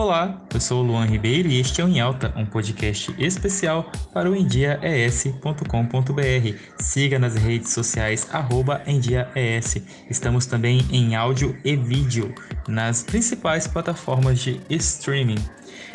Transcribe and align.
Olá, 0.00 0.40
eu 0.54 0.60
sou 0.60 0.84
o 0.84 0.86
Luan 0.86 1.06
Ribeiro 1.06 1.48
e 1.48 1.58
este 1.58 1.80
é 1.80 1.84
o 1.84 1.88
Em 1.88 1.98
Alta, 1.98 2.32
um 2.36 2.46
podcast 2.46 3.12
especial 3.18 3.90
para 4.14 4.30
o 4.30 4.36
endiaes.com.br. 4.36 6.56
Siga 6.78 7.18
nas 7.18 7.34
redes 7.34 7.72
sociais 7.72 8.28
arroba 8.32 8.80
endiaes. 8.86 9.82
Estamos 10.08 10.46
também 10.46 10.86
em 10.92 11.16
áudio 11.16 11.58
e 11.64 11.74
vídeo 11.74 12.32
nas 12.68 13.02
principais 13.02 13.66
plataformas 13.66 14.38
de 14.38 14.60
streaming. 14.70 15.44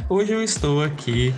Hoje 0.09 0.33
eu 0.33 0.43
estou 0.43 0.83
aqui, 0.83 1.33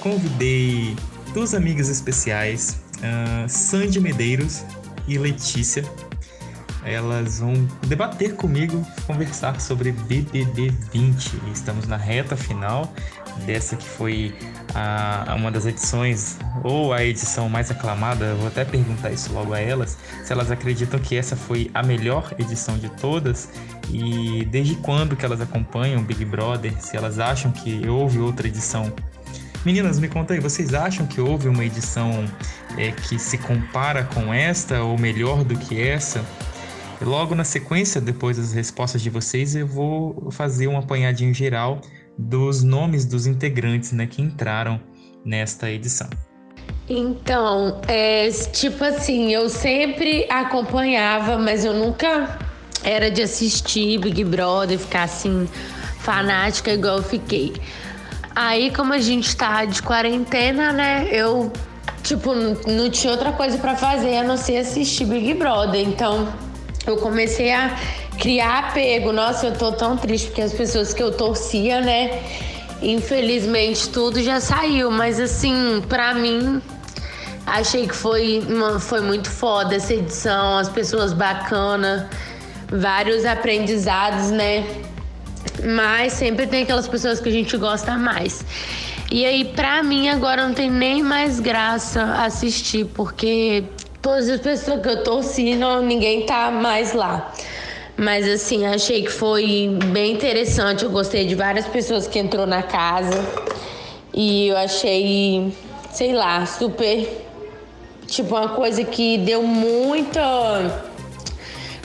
convidei 0.00 0.96
duas 1.34 1.52
amigas 1.52 1.90
especiais, 1.90 2.82
uh, 2.96 3.46
Sandy 3.46 4.00
Medeiros 4.00 4.64
e 5.06 5.18
Letícia 5.18 5.84
elas 6.86 7.40
vão 7.40 7.52
debater 7.86 8.36
comigo, 8.36 8.86
conversar 9.06 9.60
sobre 9.60 9.90
BBB 9.92 10.72
20. 10.92 11.42
Estamos 11.52 11.86
na 11.86 11.96
reta 11.96 12.36
final 12.36 12.92
dessa 13.44 13.76
que 13.76 13.86
foi 13.86 14.34
a, 14.74 15.34
uma 15.36 15.50
das 15.50 15.66
edições, 15.66 16.38
ou 16.62 16.92
a 16.92 17.04
edição 17.04 17.48
mais 17.48 17.70
aclamada. 17.70 18.34
vou 18.36 18.46
até 18.46 18.64
perguntar 18.64 19.10
isso 19.10 19.32
logo 19.32 19.52
a 19.52 19.60
elas, 19.60 19.98
se 20.24 20.32
elas 20.32 20.50
acreditam 20.50 20.98
que 21.00 21.16
essa 21.16 21.34
foi 21.34 21.70
a 21.74 21.82
melhor 21.82 22.32
edição 22.38 22.78
de 22.78 22.88
todas 22.90 23.50
e 23.90 24.46
desde 24.46 24.76
quando 24.76 25.16
que 25.16 25.24
elas 25.24 25.40
acompanham 25.40 26.02
Big 26.02 26.24
Brother, 26.24 26.72
se 26.80 26.96
elas 26.96 27.18
acham 27.18 27.50
que 27.50 27.86
houve 27.88 28.18
outra 28.20 28.46
edição 28.46 28.92
Meninas, 29.66 29.98
me 29.98 30.06
conta 30.06 30.32
aí, 30.32 30.38
vocês 30.38 30.72
acham 30.74 31.08
que 31.08 31.20
houve 31.20 31.48
uma 31.48 31.64
edição 31.64 32.24
é, 32.78 32.92
que 32.92 33.18
se 33.18 33.36
compara 33.36 34.04
com 34.04 34.32
esta 34.32 34.80
ou 34.80 34.96
melhor 34.96 35.42
do 35.42 35.58
que 35.58 35.82
essa? 35.82 36.24
Logo 37.00 37.34
na 37.34 37.44
sequência, 37.44 38.00
depois 38.00 38.38
das 38.38 38.52
respostas 38.52 39.02
de 39.02 39.10
vocês, 39.10 39.54
eu 39.54 39.66
vou 39.66 40.30
fazer 40.30 40.66
um 40.66 40.78
apanhadinho 40.78 41.34
geral 41.34 41.80
dos 42.16 42.62
nomes 42.62 43.04
dos 43.04 43.26
integrantes 43.26 43.92
né, 43.92 44.06
que 44.06 44.22
entraram 44.22 44.80
nesta 45.24 45.70
edição. 45.70 46.08
Então, 46.88 47.80
é, 47.86 48.30
tipo 48.30 48.82
assim, 48.84 49.32
eu 49.34 49.48
sempre 49.48 50.26
acompanhava, 50.30 51.36
mas 51.36 51.64
eu 51.64 51.74
nunca 51.74 52.38
era 52.82 53.10
de 53.10 53.22
assistir 53.22 53.98
Big 53.98 54.24
Brother, 54.24 54.78
ficar 54.78 55.02
assim, 55.02 55.48
fanática 55.98 56.72
igual 56.72 56.98
eu 56.98 57.02
fiquei. 57.02 57.54
Aí, 58.34 58.70
como 58.70 58.92
a 58.92 58.98
gente 58.98 59.36
tá 59.36 59.64
de 59.64 59.82
quarentena, 59.82 60.72
né, 60.72 61.08
eu, 61.10 61.52
tipo, 62.02 62.32
não 62.34 62.88
tinha 62.88 63.12
outra 63.12 63.32
coisa 63.32 63.58
para 63.58 63.74
fazer 63.74 64.18
a 64.18 64.22
não 64.22 64.36
ser 64.36 64.58
assistir 64.58 65.06
Big 65.06 65.34
Brother. 65.34 65.80
Então, 65.80 66.32
eu 66.86 66.96
comecei 66.96 67.52
a 67.52 67.76
criar 68.18 68.58
apego. 68.58 69.12
Nossa, 69.12 69.46
eu 69.46 69.52
tô 69.52 69.72
tão 69.72 69.96
triste 69.96 70.28
porque 70.28 70.42
as 70.42 70.52
pessoas 70.52 70.94
que 70.94 71.02
eu 71.02 71.12
torcia, 71.12 71.80
né? 71.80 72.22
Infelizmente 72.82 73.88
tudo 73.88 74.22
já 74.22 74.40
saiu, 74.40 74.90
mas 74.90 75.18
assim, 75.18 75.82
pra 75.88 76.14
mim, 76.14 76.60
achei 77.46 77.86
que 77.86 77.94
foi, 77.94 78.44
uma, 78.48 78.78
foi 78.78 79.00
muito 79.00 79.30
foda 79.30 79.76
essa 79.76 79.94
edição, 79.94 80.58
as 80.58 80.68
pessoas 80.68 81.12
bacanas, 81.12 82.04
vários 82.68 83.24
aprendizados, 83.24 84.30
né? 84.30 84.66
Mas 85.64 86.12
sempre 86.12 86.46
tem 86.46 86.64
aquelas 86.64 86.86
pessoas 86.86 87.18
que 87.18 87.28
a 87.28 87.32
gente 87.32 87.56
gosta 87.56 87.96
mais. 87.96 88.44
E 89.10 89.24
aí, 89.24 89.44
pra 89.44 89.82
mim, 89.82 90.08
agora 90.08 90.46
não 90.46 90.52
tem 90.52 90.70
nem 90.70 91.02
mais 91.02 91.38
graça 91.38 92.02
assistir, 92.24 92.84
porque 92.86 93.64
todas 94.06 94.28
as 94.28 94.40
pessoas 94.40 94.80
que 94.80 94.88
eu 94.88 95.02
torci, 95.02 95.56
não, 95.56 95.82
ninguém 95.82 96.24
tá 96.26 96.48
mais 96.48 96.92
lá. 96.92 97.34
Mas 97.96 98.28
assim, 98.28 98.64
achei 98.64 99.02
que 99.02 99.10
foi 99.10 99.76
bem 99.86 100.12
interessante. 100.12 100.84
Eu 100.84 100.90
gostei 100.90 101.26
de 101.26 101.34
várias 101.34 101.66
pessoas 101.66 102.06
que 102.06 102.16
entrou 102.16 102.46
na 102.46 102.62
casa. 102.62 103.26
E 104.14 104.46
eu 104.46 104.56
achei, 104.58 105.52
sei 105.90 106.12
lá, 106.12 106.46
super 106.46 107.26
tipo 108.06 108.36
uma 108.36 108.50
coisa 108.50 108.84
que 108.84 109.18
deu 109.18 109.42
muita 109.42 110.22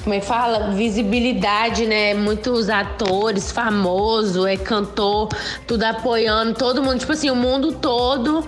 como 0.04 0.16
é 0.16 0.20
que 0.20 0.26
fala? 0.26 0.72
Visibilidade, 0.72 1.86
né? 1.86 2.14
Muitos 2.14 2.70
atores 2.70 3.52
famosos, 3.52 4.46
é 4.46 4.58
cantor, 4.58 5.30
tudo 5.68 5.84
apoiando, 5.84 6.54
todo 6.54 6.82
mundo, 6.82 7.00
tipo 7.00 7.12
assim, 7.12 7.30
o 7.30 7.36
mundo 7.36 7.72
todo 7.74 8.46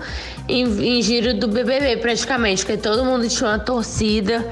em, 0.48 0.64
em 0.98 1.02
giro 1.02 1.34
do 1.34 1.48
BBB 1.48 1.98
praticamente, 1.98 2.64
porque 2.64 2.76
todo 2.76 3.04
mundo 3.04 3.28
tinha 3.28 3.50
uma 3.50 3.58
torcida 3.58 4.48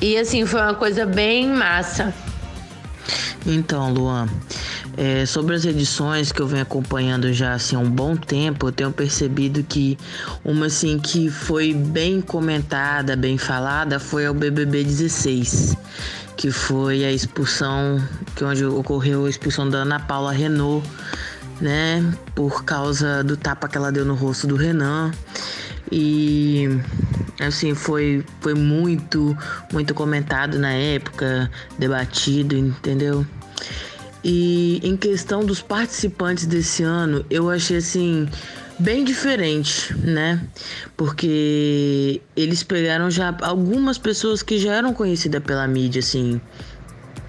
e 0.00 0.16
assim 0.16 0.46
foi 0.46 0.60
uma 0.60 0.74
coisa 0.74 1.04
bem 1.04 1.48
massa. 1.48 2.14
Então, 3.46 3.92
Luan, 3.92 4.28
é, 4.96 5.24
sobre 5.24 5.54
as 5.54 5.64
edições 5.64 6.30
que 6.30 6.40
eu 6.40 6.46
venho 6.46 6.62
acompanhando 6.62 7.32
já 7.32 7.54
assim, 7.54 7.74
há 7.74 7.78
um 7.78 7.90
bom 7.90 8.16
tempo, 8.16 8.68
eu 8.68 8.72
tenho 8.72 8.92
percebido 8.92 9.62
que 9.62 9.98
uma 10.44 10.66
assim 10.66 10.98
que 10.98 11.30
foi 11.30 11.72
bem 11.72 12.20
comentada, 12.20 13.16
bem 13.16 13.38
falada, 13.38 13.98
foi 13.98 14.28
o 14.28 14.34
BBB 14.34 14.84
16, 14.84 15.76
que 16.40 16.50
foi 16.50 17.04
a 17.04 17.12
expulsão, 17.12 18.02
que 18.34 18.42
onde 18.42 18.64
ocorreu 18.64 19.26
a 19.26 19.28
expulsão 19.28 19.68
da 19.68 19.82
Ana 19.82 20.00
Paula 20.00 20.32
Renault 20.32 20.82
né? 21.60 22.02
Por 22.34 22.64
causa 22.64 23.22
do 23.22 23.36
tapa 23.36 23.68
que 23.68 23.76
ela 23.76 23.92
deu 23.92 24.06
no 24.06 24.14
rosto 24.14 24.46
do 24.46 24.56
Renan. 24.56 25.12
E 25.92 26.66
assim, 27.38 27.74
foi, 27.74 28.24
foi 28.40 28.54
muito, 28.54 29.36
muito 29.70 29.92
comentado 29.92 30.58
na 30.58 30.72
época, 30.72 31.50
debatido, 31.78 32.56
entendeu? 32.56 33.26
E 34.24 34.80
em 34.82 34.96
questão 34.96 35.44
dos 35.44 35.60
participantes 35.60 36.46
desse 36.46 36.82
ano, 36.82 37.22
eu 37.28 37.50
achei 37.50 37.76
assim 37.76 38.26
bem 38.80 39.04
diferente, 39.04 39.94
né? 39.98 40.42
Porque 40.96 42.20
eles 42.34 42.62
pegaram 42.62 43.10
já 43.10 43.36
algumas 43.42 43.98
pessoas 43.98 44.42
que 44.42 44.58
já 44.58 44.74
eram 44.74 44.94
conhecidas 44.94 45.42
pela 45.42 45.66
mídia, 45.68 46.00
assim, 46.00 46.40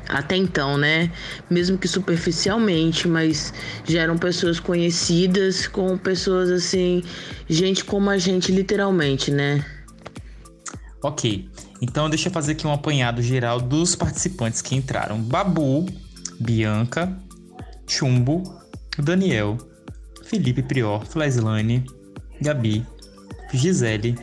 até 0.08 0.36
então, 0.36 0.78
né? 0.78 1.12
Mesmo 1.50 1.78
que 1.78 1.88
superficialmente, 1.88 3.08
mas 3.08 3.54
já 3.86 4.02
eram 4.02 4.18
pessoas 4.18 4.60
conhecidas 4.60 5.68
com 5.68 5.98
pessoas 5.98 6.50
assim, 6.50 7.04
gente 7.50 7.84
como 7.84 8.10
a 8.10 8.18
gente, 8.18 8.52
literalmente, 8.52 9.30
né? 9.30 9.64
Ok, 11.04 11.50
então 11.82 12.10
deixa 12.10 12.30
eu 12.30 12.34
fazer 12.34 12.54
aqui 12.54 12.66
um 12.66 12.72
apanhado 12.72 13.22
geral 13.22 13.60
dos 13.60 13.96
participantes 13.96 14.62
que 14.62 14.76
entraram: 14.76 15.20
Babu, 15.20 15.86
Bianca, 16.40 17.12
Chumbo, 17.88 18.44
Daniel, 19.00 19.58
Felipe 20.32 20.64
Prior, 20.64 21.06
Fleslane, 21.06 21.84
Gabi, 22.42 22.86
Gisele, 23.52 24.16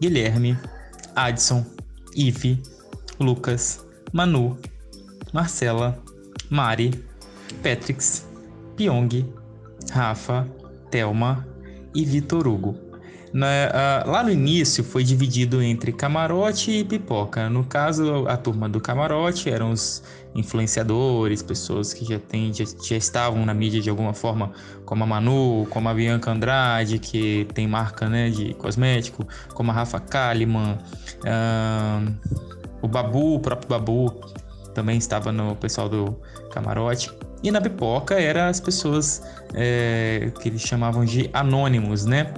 Guilherme, 0.00 0.56
Adson, 1.14 1.62
Ive, 2.16 2.58
Lucas, 3.20 3.84
Manu, 4.14 4.56
Marcela, 5.34 6.02
Mari, 6.48 6.90
Patrix, 7.62 8.26
Pyong, 8.76 9.30
Rafa, 9.90 10.48
Thelma 10.90 11.46
e 11.94 12.02
Vitor 12.06 12.48
Hugo. 12.48 12.74
Na, 13.30 13.46
uh, 13.46 14.10
lá 14.10 14.22
no 14.22 14.30
início 14.30 14.82
foi 14.82 15.04
dividido 15.04 15.60
entre 15.60 15.92
camarote 15.92 16.70
e 16.70 16.82
pipoca. 16.82 17.50
No 17.50 17.62
caso, 17.62 18.26
a 18.26 18.38
turma 18.38 18.70
do 18.70 18.80
camarote 18.80 19.50
eram 19.50 19.72
os 19.72 20.02
influenciadores, 20.36 21.42
pessoas 21.42 21.92
que 21.92 22.04
já, 22.04 22.18
tem, 22.18 22.52
já, 22.52 22.64
já, 22.64 22.96
estavam 22.96 23.44
na 23.44 23.54
mídia 23.54 23.80
de 23.80 23.90
alguma 23.90 24.12
forma, 24.12 24.52
como 24.84 25.02
a 25.02 25.06
Manu, 25.06 25.66
como 25.70 25.88
a 25.88 25.94
Bianca 25.94 26.30
Andrade, 26.30 26.98
que 26.98 27.48
tem 27.54 27.66
marca 27.66 28.08
né, 28.08 28.30
de 28.30 28.54
cosmético, 28.54 29.26
como 29.54 29.70
a 29.70 29.74
Rafa 29.74 29.98
Kalimann, 29.98 30.78
uh, 31.24 32.14
o 32.82 32.88
Babu, 32.88 33.36
o 33.36 33.40
próprio 33.40 33.68
Babu, 33.68 34.14
também 34.74 34.98
estava 34.98 35.32
no 35.32 35.56
pessoal 35.56 35.88
do 35.88 36.16
camarote. 36.50 37.10
E 37.42 37.50
na 37.50 37.60
pipoca 37.60 38.14
era 38.14 38.48
as 38.48 38.60
pessoas 38.60 39.22
é, 39.54 40.30
que 40.40 40.48
eles 40.48 40.62
chamavam 40.62 41.04
de 41.04 41.30
anônimos, 41.32 42.04
né? 42.04 42.32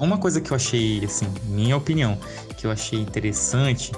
Uma 0.00 0.18
coisa 0.18 0.40
que 0.40 0.50
eu 0.50 0.56
achei, 0.56 1.04
assim, 1.04 1.26
minha 1.44 1.76
opinião, 1.76 2.18
que 2.56 2.66
eu 2.66 2.70
achei 2.70 3.00
interessante 3.00 3.92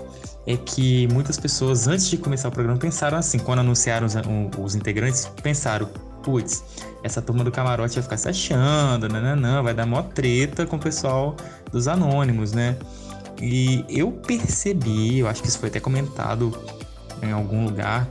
é 0.52 0.56
que 0.56 1.06
muitas 1.12 1.38
pessoas, 1.38 1.86
antes 1.86 2.10
de 2.10 2.16
começar 2.16 2.48
o 2.48 2.50
programa, 2.50 2.76
pensaram 2.76 3.16
assim, 3.16 3.38
quando 3.38 3.60
anunciaram 3.60 4.04
os, 4.06 4.14
os 4.58 4.74
integrantes, 4.74 5.30
pensaram, 5.42 5.88
putz, 6.24 6.64
essa 7.04 7.22
turma 7.22 7.44
do 7.44 7.52
camarote 7.52 7.94
vai 7.94 8.02
ficar 8.02 8.16
se 8.16 8.28
achando, 8.28 9.08
não, 9.08 9.62
vai 9.62 9.72
dar 9.72 9.86
mó 9.86 10.02
treta 10.02 10.66
com 10.66 10.74
o 10.74 10.78
pessoal 10.80 11.36
dos 11.70 11.86
anônimos, 11.86 12.52
né? 12.52 12.76
E 13.40 13.84
eu 13.88 14.10
percebi, 14.10 15.20
eu 15.20 15.28
acho 15.28 15.40
que 15.40 15.48
isso 15.48 15.58
foi 15.58 15.68
até 15.68 15.78
comentado 15.78 16.52
em 17.22 17.30
algum 17.30 17.64
lugar 17.66 18.08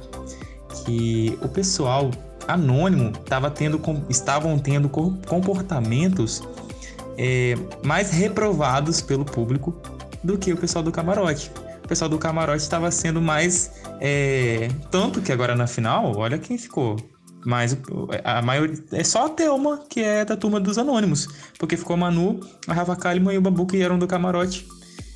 que 0.85 1.37
o 1.41 1.49
pessoal 1.49 2.09
anônimo 2.47 3.11
tava 3.11 3.51
tendo, 3.51 3.81
estavam 4.09 4.57
tendo 4.57 4.87
comportamentos 4.89 6.41
é, 7.17 7.55
mais 7.83 8.11
reprovados 8.11 9.01
pelo 9.01 9.25
público 9.25 9.75
do 10.23 10.37
que 10.37 10.53
o 10.53 10.57
pessoal 10.57 10.81
do 10.81 10.91
camarote. 10.91 11.51
Pessoal 11.89 12.07
do 12.07 12.19
camarote 12.19 12.61
estava 12.61 12.91
sendo 12.91 13.19
mais. 13.19 13.71
É, 13.99 14.69
tanto 14.91 15.21
que 15.21 15.31
agora 15.31 15.55
na 15.55 15.65
final, 15.65 16.15
olha 16.15 16.37
quem 16.37 16.55
ficou. 16.55 16.95
Mas 17.43 17.75
a 18.23 18.43
maioria. 18.43 18.77
É 18.91 19.03
só 19.03 19.25
a 19.25 19.29
Thelma, 19.29 19.83
que 19.89 20.01
é 20.01 20.23
da 20.23 20.37
turma 20.37 20.59
dos 20.59 20.77
Anônimos. 20.77 21.27
Porque 21.57 21.75
ficou 21.75 21.95
a 21.95 21.97
Manu, 21.97 22.41
a 22.67 22.73
Rafa 22.73 22.95
Kalimann 22.95 23.33
e 23.33 23.37
o 23.39 23.41
Babu, 23.41 23.65
que 23.65 23.81
eram 23.81 23.97
do 23.97 24.05
camarote. 24.05 24.67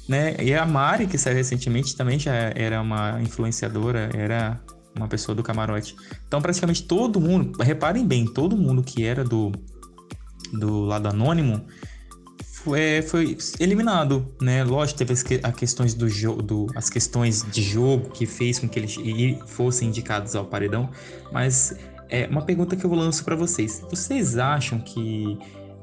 Né? 0.09 0.35
E 0.39 0.51
a 0.55 0.65
Mari, 0.65 1.05
que 1.05 1.15
saiu 1.15 1.35
recentemente, 1.35 1.95
também 1.95 2.17
já 2.17 2.33
era 2.33 2.81
uma 2.81 3.21
influenciadora, 3.21 4.09
era 4.11 4.59
uma 4.97 5.07
pessoa 5.07 5.35
do 5.35 5.43
camarote. 5.43 5.95
Então, 6.27 6.41
praticamente 6.41 6.83
todo 6.83 7.21
mundo, 7.21 7.61
reparem 7.61 8.03
bem, 8.03 8.25
todo 8.25 8.57
mundo 8.57 8.81
que 8.81 9.05
era 9.05 9.23
do, 9.23 9.51
do 10.51 10.81
lado 10.85 11.07
anônimo 11.07 11.63
foi, 12.63 13.01
foi 13.01 13.37
eliminado, 13.59 14.25
né? 14.41 14.63
Lógico, 14.63 14.97
teve 14.97 15.11
as, 15.11 15.23
as 15.43 15.55
questões 15.55 15.93
do 15.93 16.07
jogo, 16.07 16.67
as 16.75 16.89
questões 16.89 17.45
de 17.51 17.61
jogo 17.61 18.09
que 18.11 18.25
fez 18.25 18.57
com 18.57 18.69
que 18.69 18.79
eles 18.79 18.97
fossem 19.47 19.89
indicados 19.89 20.33
ao 20.35 20.45
paredão, 20.45 20.89
mas 21.31 21.75
é 22.09 22.25
uma 22.27 22.41
pergunta 22.41 22.75
que 22.75 22.85
eu 22.85 22.93
lanço 22.93 23.25
para 23.25 23.35
vocês. 23.35 23.83
Vocês 23.89 24.37
acham 24.37 24.79
que 24.79 25.37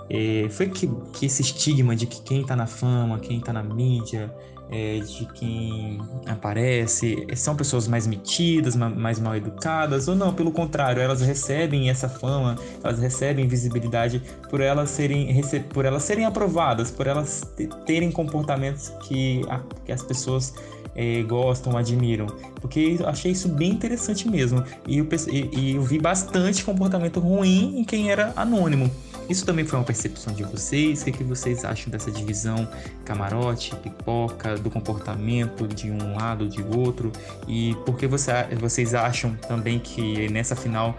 é, 0.09 0.49
foi 0.49 0.69
que, 0.69 0.89
que 1.13 1.27
esse 1.27 1.43
estigma 1.43 1.95
de 1.95 2.07
que 2.07 2.23
quem 2.23 2.45
tá 2.45 2.57
na 2.57 2.67
fama, 2.67 3.19
quem 3.19 3.41
tá 3.41 3.53
na 3.53 3.63
mídia, 3.63 4.35
é, 4.71 5.01
de 5.01 5.27
quem 5.33 6.01
aparece 6.27 7.27
são 7.35 7.57
pessoas 7.57 7.89
mais 7.89 8.07
metidas, 8.07 8.77
mais 8.77 9.19
mal 9.19 9.37
educadas, 9.37 10.09
ou 10.09 10.15
não, 10.15 10.33
pelo 10.33 10.53
contrário, 10.53 11.03
elas 11.03 11.21
recebem 11.21 11.91
essa 11.91 12.09
fama, 12.09 12.57
elas 12.83 12.99
recebem 12.99 13.49
visibilidade 13.49 14.23
por 14.49 14.61
elas 14.61 14.91
serem, 14.91 15.41
por 15.73 15.85
elas 15.85 16.05
serem 16.05 16.25
aprovadas, 16.25 16.91
por 16.91 17.07
elas 17.07 17.43
terem 17.85 18.11
comportamentos 18.13 18.91
que, 19.03 19.43
que 19.85 19.93
as 19.93 20.03
pessoas 20.03 20.55
é, 21.01 21.23
gostam, 21.23 21.79
admiram. 21.79 22.27
Porque 22.61 22.99
achei 23.07 23.33
isso 23.33 23.49
bem 23.49 23.71
interessante 23.71 24.29
mesmo. 24.29 24.63
E 24.87 24.99
eu, 24.99 25.09
e, 25.29 25.59
e 25.59 25.77
eu 25.77 25.83
vi 25.83 25.99
bastante 25.99 26.63
comportamento 26.63 27.19
ruim 27.19 27.79
em 27.79 27.85
quem 27.85 28.11
era 28.11 28.35
anônimo. 28.37 28.91
Isso 29.27 29.47
também 29.47 29.65
foi 29.65 29.79
uma 29.79 29.85
percepção 29.85 30.35
de 30.35 30.43
vocês? 30.43 31.01
O 31.01 31.05
que, 31.07 31.13
que 31.13 31.25
vocês 31.25 31.65
acham 31.65 31.91
dessa 31.91 32.11
divisão 32.11 32.69
camarote, 33.05 33.75
pipoca, 33.77 34.57
do 34.57 34.69
comportamento 34.69 35.67
de 35.67 35.91
um 35.91 36.17
lado, 36.17 36.47
de 36.47 36.63
outro? 36.63 37.11
E 37.49 37.75
por 37.87 37.97
que 37.97 38.07
você, 38.07 38.33
vocês 38.59 38.93
acham 38.93 39.35
também 39.49 39.79
que 39.79 40.29
nessa 40.29 40.55
final 40.55 40.95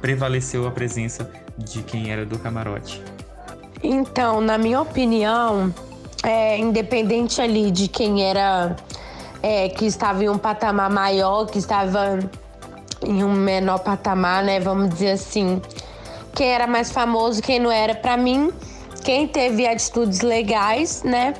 prevaleceu 0.00 0.68
a 0.68 0.70
presença 0.70 1.28
de 1.58 1.82
quem 1.82 2.12
era 2.12 2.24
do 2.24 2.38
camarote? 2.38 3.02
Então, 3.82 4.40
na 4.40 4.58
minha 4.58 4.80
opinião, 4.80 5.74
é, 6.22 6.56
independente 6.58 7.40
ali 7.40 7.70
de 7.70 7.88
quem 7.88 8.22
era 8.22 8.76
é, 9.44 9.68
que 9.68 9.84
estava 9.84 10.24
em 10.24 10.28
um 10.30 10.38
patamar 10.38 10.88
maior, 10.88 11.44
que 11.44 11.58
estava 11.58 12.18
em 13.04 13.22
um 13.22 13.30
menor 13.30 13.78
patamar, 13.80 14.42
né? 14.42 14.58
Vamos 14.58 14.88
dizer 14.88 15.10
assim 15.10 15.60
quem 16.34 16.48
era 16.48 16.66
mais 16.66 16.90
famoso, 16.90 17.42
quem 17.42 17.58
não 17.58 17.70
era. 17.70 17.94
Para 17.94 18.16
mim, 18.16 18.50
quem 19.04 19.28
teve 19.28 19.66
atitudes 19.66 20.22
legais, 20.22 21.02
né, 21.02 21.34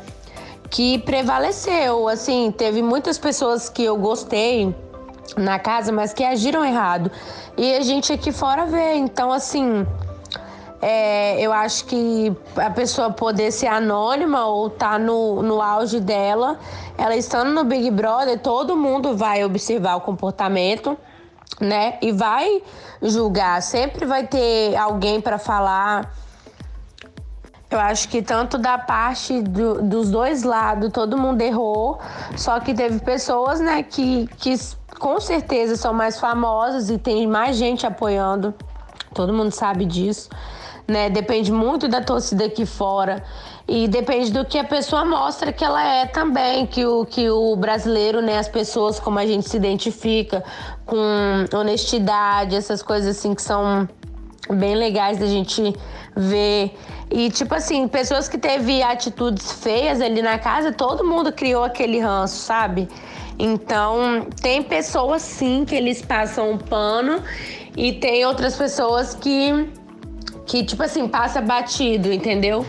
que 0.68 0.98
prevaleceu. 0.98 2.06
Assim, 2.06 2.52
teve 2.52 2.82
muitas 2.82 3.16
pessoas 3.16 3.70
que 3.70 3.82
eu 3.82 3.96
gostei 3.96 4.76
na 5.38 5.58
casa, 5.58 5.90
mas 5.90 6.12
que 6.12 6.22
agiram 6.22 6.62
errado. 6.62 7.10
E 7.56 7.74
a 7.74 7.80
gente 7.80 8.12
aqui 8.12 8.30
fora 8.30 8.66
vê. 8.66 8.96
Então, 8.96 9.32
assim, 9.32 9.86
é, 10.84 11.40
eu 11.40 11.52
acho 11.52 11.86
que 11.86 12.36
a 12.56 12.70
pessoa 12.70 13.10
poder 13.10 13.50
ser 13.50 13.68
anônima 13.68 14.46
ou 14.46 14.68
tá 14.68 14.98
no, 14.98 15.42
no 15.42 15.62
auge 15.62 16.00
dela, 16.00 16.58
ela 16.98 17.16
estando 17.16 17.50
no 17.50 17.64
Big 17.64 17.90
Brother, 17.90 18.38
todo 18.38 18.76
mundo 18.76 19.16
vai 19.16 19.44
observar 19.44 19.96
o 19.96 20.00
comportamento 20.00 20.96
né? 21.60 21.98
E 22.02 22.12
vai 22.12 22.62
julgar, 23.02 23.62
sempre 23.62 24.04
vai 24.04 24.26
ter 24.26 24.76
alguém 24.76 25.20
para 25.20 25.38
falar. 25.38 26.12
Eu 27.70 27.80
acho 27.80 28.08
que 28.08 28.22
tanto 28.22 28.56
da 28.56 28.78
parte 28.78 29.42
do, 29.42 29.82
dos 29.82 30.10
dois 30.10 30.42
lados, 30.42 30.90
todo 30.92 31.18
mundo 31.18 31.40
errou, 31.42 31.98
só 32.36 32.60
que 32.60 32.72
teve 32.72 33.00
pessoas, 33.00 33.58
né, 33.60 33.82
que, 33.82 34.28
que 34.38 34.54
com 35.00 35.20
certeza 35.20 35.74
são 35.76 35.92
mais 35.92 36.20
famosas 36.20 36.88
e 36.88 36.98
tem 36.98 37.26
mais 37.26 37.56
gente 37.56 37.84
apoiando. 37.84 38.54
Todo 39.12 39.32
mundo 39.32 39.50
sabe 39.50 39.84
disso, 39.84 40.28
né? 40.86 41.08
Depende 41.10 41.50
muito 41.50 41.88
da 41.88 42.00
torcida 42.00 42.44
aqui 42.46 42.66
fora. 42.66 43.22
E 43.66 43.88
depende 43.88 44.30
do 44.30 44.44
que 44.44 44.58
a 44.58 44.64
pessoa 44.64 45.04
mostra 45.04 45.52
que 45.52 45.64
ela 45.64 45.82
é 45.82 46.06
também, 46.06 46.66
que 46.66 46.84
o, 46.84 47.06
que 47.06 47.30
o 47.30 47.56
brasileiro, 47.56 48.20
né, 48.20 48.38
as 48.38 48.48
pessoas 48.48 49.00
como 49.00 49.18
a 49.18 49.26
gente 49.26 49.48
se 49.48 49.56
identifica, 49.56 50.44
com 50.84 51.46
honestidade, 51.54 52.54
essas 52.54 52.82
coisas 52.82 53.16
assim 53.16 53.34
que 53.34 53.40
são 53.40 53.88
bem 54.50 54.74
legais 54.74 55.18
da 55.18 55.26
gente 55.26 55.74
ver. 56.14 56.76
E 57.10 57.30
tipo 57.30 57.54
assim, 57.54 57.88
pessoas 57.88 58.28
que 58.28 58.36
teve 58.36 58.82
atitudes 58.82 59.52
feias 59.52 60.00
ali 60.02 60.20
na 60.20 60.38
casa, 60.38 60.70
todo 60.70 61.02
mundo 61.02 61.32
criou 61.32 61.64
aquele 61.64 62.00
ranço, 62.00 62.36
sabe? 62.36 62.88
Então, 63.38 64.26
tem 64.40 64.62
pessoas 64.62 65.22
sim 65.22 65.64
que 65.64 65.74
eles 65.74 66.02
passam 66.02 66.52
um 66.52 66.58
pano 66.58 67.22
e 67.76 67.94
tem 67.94 68.24
outras 68.24 68.56
pessoas 68.56 69.14
que 69.14 69.68
que 70.46 70.64
tipo 70.64 70.82
assim, 70.82 71.08
passa 71.08 71.40
batido, 71.40 72.12
entendeu? 72.12 72.64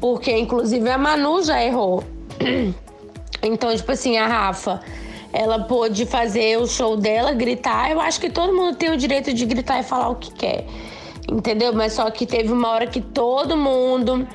Porque, 0.00 0.32
inclusive, 0.36 0.88
a 0.88 0.98
Manu 0.98 1.42
já 1.42 1.62
errou. 1.62 2.04
Então, 3.40 3.74
tipo 3.74 3.92
assim, 3.92 4.16
a 4.16 4.26
Rafa, 4.26 4.80
ela 5.32 5.60
pôde 5.60 6.04
fazer 6.06 6.58
o 6.58 6.66
show 6.66 6.96
dela, 6.96 7.32
gritar. 7.32 7.88
Eu 7.88 8.00
acho 8.00 8.20
que 8.20 8.28
todo 8.28 8.52
mundo 8.52 8.76
tem 8.76 8.90
o 8.90 8.96
direito 8.96 9.32
de 9.32 9.46
gritar 9.46 9.78
e 9.78 9.84
falar 9.84 10.08
o 10.08 10.16
que 10.16 10.32
quer. 10.32 10.66
Entendeu? 11.30 11.72
Mas 11.72 11.92
só 11.92 12.10
que 12.10 12.26
teve 12.26 12.52
uma 12.52 12.68
hora 12.68 12.88
que 12.88 13.00
todo 13.00 13.56
mundo 13.56 14.26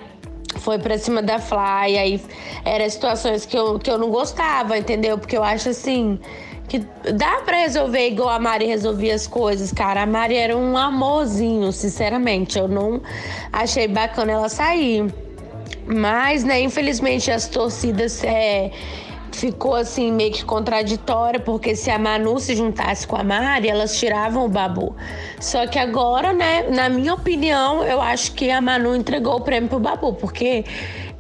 foi 0.60 0.80
pra 0.80 0.98
cima 0.98 1.22
da 1.22 1.38
Fly. 1.38 1.98
Aí 1.98 2.22
eram 2.64 2.90
situações 2.90 3.46
que 3.46 3.58
eu, 3.58 3.78
que 3.78 3.92
eu 3.92 3.98
não 3.98 4.10
gostava, 4.10 4.78
entendeu? 4.78 5.18
Porque 5.18 5.36
eu 5.36 5.44
acho 5.44 5.70
assim. 5.70 6.20
Que 6.68 6.80
dá 7.14 7.42
pra 7.46 7.58
resolver 7.58 8.08
igual 8.08 8.30
a 8.30 8.40
Mari 8.40 8.66
resolvia 8.66 9.14
as 9.14 9.28
coisas, 9.28 9.72
cara. 9.72 10.04
A 10.04 10.06
Mari 10.06 10.36
era 10.36 10.58
um 10.58 10.78
amorzinho, 10.78 11.72
sinceramente. 11.72 12.58
Eu 12.58 12.68
não 12.68 13.02
achei 13.52 13.88
bacana 13.88 14.32
ela 14.32 14.50
sair. 14.50 15.14
Mas, 15.86 16.44
né, 16.44 16.62
infelizmente 16.62 17.30
as 17.30 17.48
torcidas 17.48 18.24
é, 18.24 18.72
ficou 19.34 19.76
assim 19.76 20.12
meio 20.12 20.32
que 20.32 20.46
contraditória, 20.46 21.40
porque 21.40 21.76
se 21.76 21.90
a 21.90 22.00
Manu 22.00 22.40
se 22.40 22.56
juntasse 22.56 23.06
com 23.06 23.16
a 23.16 23.24
Mari, 23.24 23.68
elas 23.70 23.98
tiravam 23.98 24.46
o 24.46 24.50
Babu. 24.50 24.96
Só 25.40 25.68
que 25.68 25.78
agora, 25.78 26.32
né, 26.32 26.64
na 26.70 26.88
minha 26.88 27.14
opinião, 27.14 27.84
eu 27.84 28.02
acho 28.02 28.34
que 28.34 28.50
a 28.50 28.62
Manu 28.62 28.96
entregou 28.96 29.36
o 29.36 29.42
prêmio 29.42 29.70
pro 29.70 29.80
Babu, 29.80 30.14
porque 30.14 30.64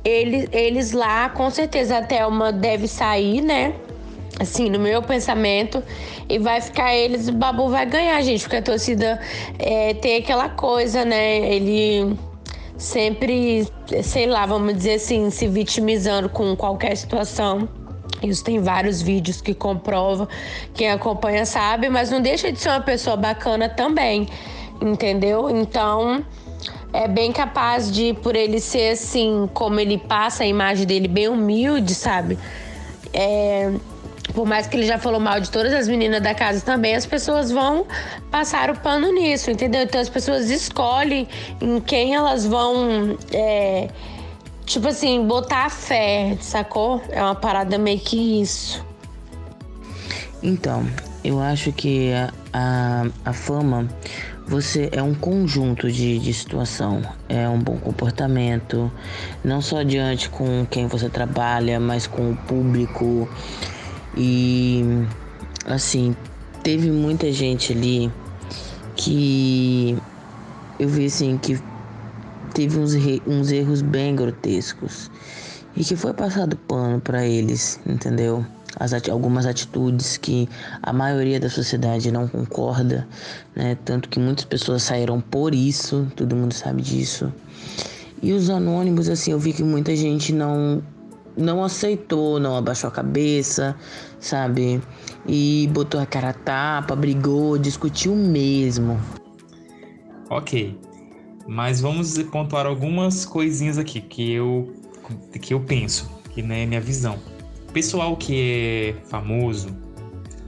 ele, 0.03 0.47
eles 0.51 0.91
lá, 0.91 1.29
com 1.29 1.49
certeza 1.49 1.97
a 1.97 2.01
Thelma 2.01 2.51
deve 2.51 2.87
sair, 2.87 3.41
né? 3.41 3.73
Assim, 4.39 4.69
no 4.69 4.79
meu 4.79 5.01
pensamento, 5.01 5.83
e 6.27 6.39
vai 6.39 6.59
ficar 6.59 6.95
eles, 6.95 7.27
o 7.27 7.33
Babu 7.33 7.69
vai 7.69 7.85
ganhar, 7.85 8.19
gente, 8.23 8.41
porque 8.41 8.55
a 8.55 8.61
torcida 8.63 9.19
é, 9.59 9.93
tem 9.93 10.17
aquela 10.17 10.49
coisa, 10.49 11.05
né? 11.05 11.53
Ele 11.53 12.17
sempre, 12.75 13.67
sei 14.01 14.25
lá, 14.25 14.45
vamos 14.45 14.75
dizer 14.75 14.95
assim, 14.95 15.29
se 15.29 15.47
vitimizando 15.47 16.29
com 16.29 16.55
qualquer 16.55 16.97
situação. 16.97 17.69
Isso 18.23 18.43
tem 18.43 18.59
vários 18.59 19.01
vídeos 19.01 19.41
que 19.41 19.53
comprovam. 19.53 20.27
Quem 20.73 20.89
acompanha 20.89 21.45
sabe, 21.45 21.89
mas 21.89 22.09
não 22.09 22.21
deixa 22.21 22.51
de 22.51 22.59
ser 22.59 22.69
uma 22.69 22.81
pessoa 22.81 23.15
bacana 23.15 23.69
também, 23.69 24.27
entendeu? 24.81 25.49
Então, 25.49 26.25
é 26.91 27.07
bem 27.07 27.31
capaz 27.31 27.91
de, 27.91 28.13
por 28.15 28.35
ele 28.35 28.59
ser 28.59 28.93
assim, 28.93 29.49
como 29.53 29.79
ele 29.79 29.97
passa 29.97 30.43
a 30.43 30.47
imagem 30.47 30.85
dele, 30.85 31.07
bem 31.07 31.27
humilde, 31.27 31.93
sabe? 31.93 32.37
É, 33.11 33.71
por 34.33 34.45
mais 34.45 34.67
que 34.67 34.75
ele 34.75 34.85
já 34.85 34.97
falou 34.97 35.19
mal 35.19 35.39
de 35.39 35.49
todas 35.49 35.73
as 35.73 35.87
meninas 35.87 36.21
da 36.21 36.33
casa 36.33 36.61
também, 36.61 36.95
as 36.95 37.05
pessoas 37.05 37.51
vão 37.51 37.85
passar 38.31 38.69
o 38.69 38.77
pano 38.77 39.11
nisso, 39.11 39.51
entendeu? 39.51 39.83
Então 39.83 40.01
as 40.01 40.09
pessoas 40.09 40.49
escolhem 40.49 41.27
em 41.61 41.79
quem 41.79 42.15
elas 42.15 42.45
vão. 42.45 43.17
É, 43.31 43.89
tipo 44.65 44.87
assim, 44.87 45.25
botar 45.25 45.65
a 45.65 45.69
fé, 45.69 46.37
sacou? 46.41 47.01
É 47.09 47.21
uma 47.21 47.35
parada 47.35 47.77
meio 47.77 47.99
que 47.99 48.41
isso. 48.41 48.83
Então, 50.41 50.85
eu 51.23 51.39
acho 51.39 51.71
que 51.71 52.11
a, 52.13 52.33
a, 52.51 53.05
a 53.25 53.33
fama 53.33 53.87
você 54.45 54.89
é 54.91 55.01
um 55.01 55.13
conjunto 55.13 55.89
de, 55.89 56.19
de 56.19 56.33
situação, 56.33 57.01
é 57.29 57.47
um 57.47 57.59
bom 57.59 57.77
comportamento, 57.77 58.91
não 59.43 59.61
só 59.61 59.83
diante 59.83 60.29
com 60.29 60.65
quem 60.69 60.85
você 60.85 61.09
trabalha, 61.09 61.79
mas 61.79 62.07
com 62.07 62.31
o 62.31 62.35
público, 62.35 63.29
e 64.15 64.83
assim, 65.65 66.15
teve 66.61 66.91
muita 66.91 67.31
gente 67.31 67.73
ali 67.73 68.11
que 68.95 69.97
eu 70.79 70.87
vi 70.87 71.05
assim 71.05 71.37
que 71.37 71.59
teve 72.53 72.79
uns, 72.79 72.93
uns 73.25 73.51
erros 73.51 73.81
bem 73.81 74.15
grotescos 74.15 75.09
e 75.75 75.83
que 75.83 75.95
foi 75.95 76.13
passado 76.13 76.55
pano 76.55 76.99
para 77.01 77.25
eles, 77.25 77.79
entendeu? 77.85 78.45
ati 78.79 79.11
algumas 79.11 79.45
atitudes 79.45 80.17
que 80.17 80.49
a 80.81 80.91
maioria 80.91 81.39
da 81.39 81.49
sociedade 81.49 82.11
não 82.11 82.27
concorda, 82.27 83.07
né? 83.55 83.77
Tanto 83.85 84.09
que 84.09 84.19
muitas 84.19 84.45
pessoas 84.45 84.83
saíram 84.83 85.21
por 85.21 85.53
isso, 85.53 86.07
todo 86.15 86.35
mundo 86.35 86.53
sabe 86.53 86.81
disso. 86.81 87.31
E 88.21 88.33
os 88.33 88.49
anônimos, 88.49 89.09
assim, 89.09 89.31
eu 89.31 89.39
vi 89.39 89.53
que 89.53 89.63
muita 89.63 89.95
gente 89.95 90.33
não 90.33 90.81
não 91.37 91.63
aceitou, 91.63 92.39
não 92.39 92.55
abaixou 92.55 92.87
a 92.87 92.91
cabeça, 92.91 93.75
sabe? 94.19 94.81
E 95.27 95.69
botou 95.71 95.99
a 95.99 96.05
cara 96.05 96.29
a 96.29 96.33
tapa, 96.33 96.95
brigou, 96.95 97.57
discutiu 97.57 98.15
mesmo. 98.15 98.99
Ok. 100.29 100.77
Mas 101.47 101.81
vamos 101.81 102.17
pontuar 102.23 102.65
algumas 102.65 103.25
coisinhas 103.25 103.77
aqui 103.77 103.99
que 103.99 104.31
eu 104.31 104.73
que 105.41 105.53
eu 105.53 105.59
penso, 105.59 106.09
que 106.29 106.41
né, 106.41 106.63
é 106.63 106.65
minha 106.65 106.79
visão. 106.79 107.19
O 107.67 107.73
pessoal 107.73 108.15
que 108.15 108.95
é 108.95 109.05
famoso, 109.07 109.67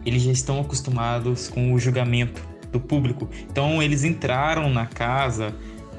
eles 0.05 0.21
já 0.21 0.31
estão 0.31 0.61
acostumados 0.61 1.49
com 1.49 1.73
o 1.73 1.79
julgamento 1.79 2.41
do 2.71 2.79
público. 2.79 3.27
Então 3.51 3.83
eles 3.83 4.03
entraram 4.03 4.69
na 4.69 4.85
casa 4.85 5.53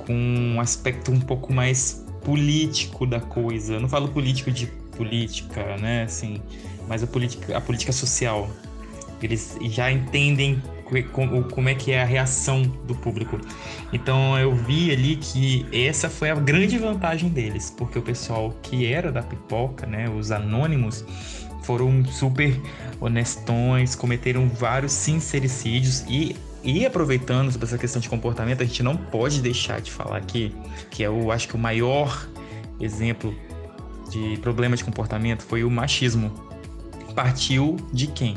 com 0.06 0.14
um 0.14 0.60
aspecto 0.60 1.10
um 1.10 1.20
pouco 1.20 1.52
mais 1.52 2.05
político 2.26 3.06
da 3.06 3.20
coisa. 3.20 3.78
Não 3.78 3.88
falo 3.88 4.08
político 4.08 4.50
de 4.50 4.66
política, 4.96 5.76
né, 5.76 6.02
assim, 6.02 6.42
mas 6.88 7.00
a 7.00 7.06
política, 7.06 7.56
a 7.56 7.60
política 7.60 7.92
social. 7.92 8.50
Eles 9.22 9.56
já 9.62 9.90
entendem 9.92 10.60
como 11.52 11.68
é 11.68 11.74
que 11.74 11.92
é 11.92 12.02
a 12.02 12.04
reação 12.04 12.62
do 12.62 12.94
público. 12.96 13.40
Então 13.92 14.36
eu 14.38 14.54
vi 14.54 14.90
ali 14.90 15.16
que 15.16 15.64
essa 15.72 16.10
foi 16.10 16.30
a 16.30 16.34
grande 16.34 16.76
vantagem 16.78 17.28
deles, 17.28 17.72
porque 17.76 17.98
o 17.98 18.02
pessoal 18.02 18.52
que 18.60 18.84
era 18.84 19.12
da 19.12 19.22
pipoca, 19.22 19.86
né, 19.86 20.08
os 20.08 20.32
anônimos, 20.32 21.04
foram 21.62 22.04
super 22.04 22.60
honestões, 23.00 23.94
cometeram 23.94 24.48
vários 24.48 24.92
sincericídios 24.92 26.04
e 26.08 26.36
e 26.66 26.84
aproveitando 26.84 27.50
sobre 27.50 27.66
essa 27.66 27.78
questão 27.78 28.02
de 28.02 28.08
comportamento, 28.08 28.62
a 28.62 28.66
gente 28.66 28.82
não 28.82 28.96
pode 28.96 29.40
deixar 29.40 29.80
de 29.80 29.90
falar 29.90 30.18
aqui 30.18 30.54
que 30.90 31.02
é 31.02 31.08
o 31.08 31.30
acho 31.30 31.48
que 31.48 31.54
o 31.54 31.58
maior 31.58 32.28
exemplo 32.80 33.34
de 34.10 34.36
problema 34.42 34.76
de 34.76 34.84
comportamento 34.84 35.42
foi 35.42 35.64
o 35.64 35.70
machismo. 35.70 36.30
Partiu 37.14 37.76
de 37.92 38.08
quem? 38.08 38.36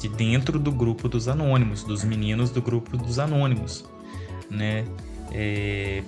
de 0.00 0.08
dentro 0.08 0.58
do 0.58 0.70
grupo 0.70 1.08
dos 1.08 1.28
anônimos, 1.28 1.82
dos 1.82 2.04
meninos 2.04 2.50
do 2.50 2.62
grupo 2.62 2.96
dos 2.96 3.18
anônimos, 3.18 3.84
né? 4.48 4.84
É, 5.32 6.02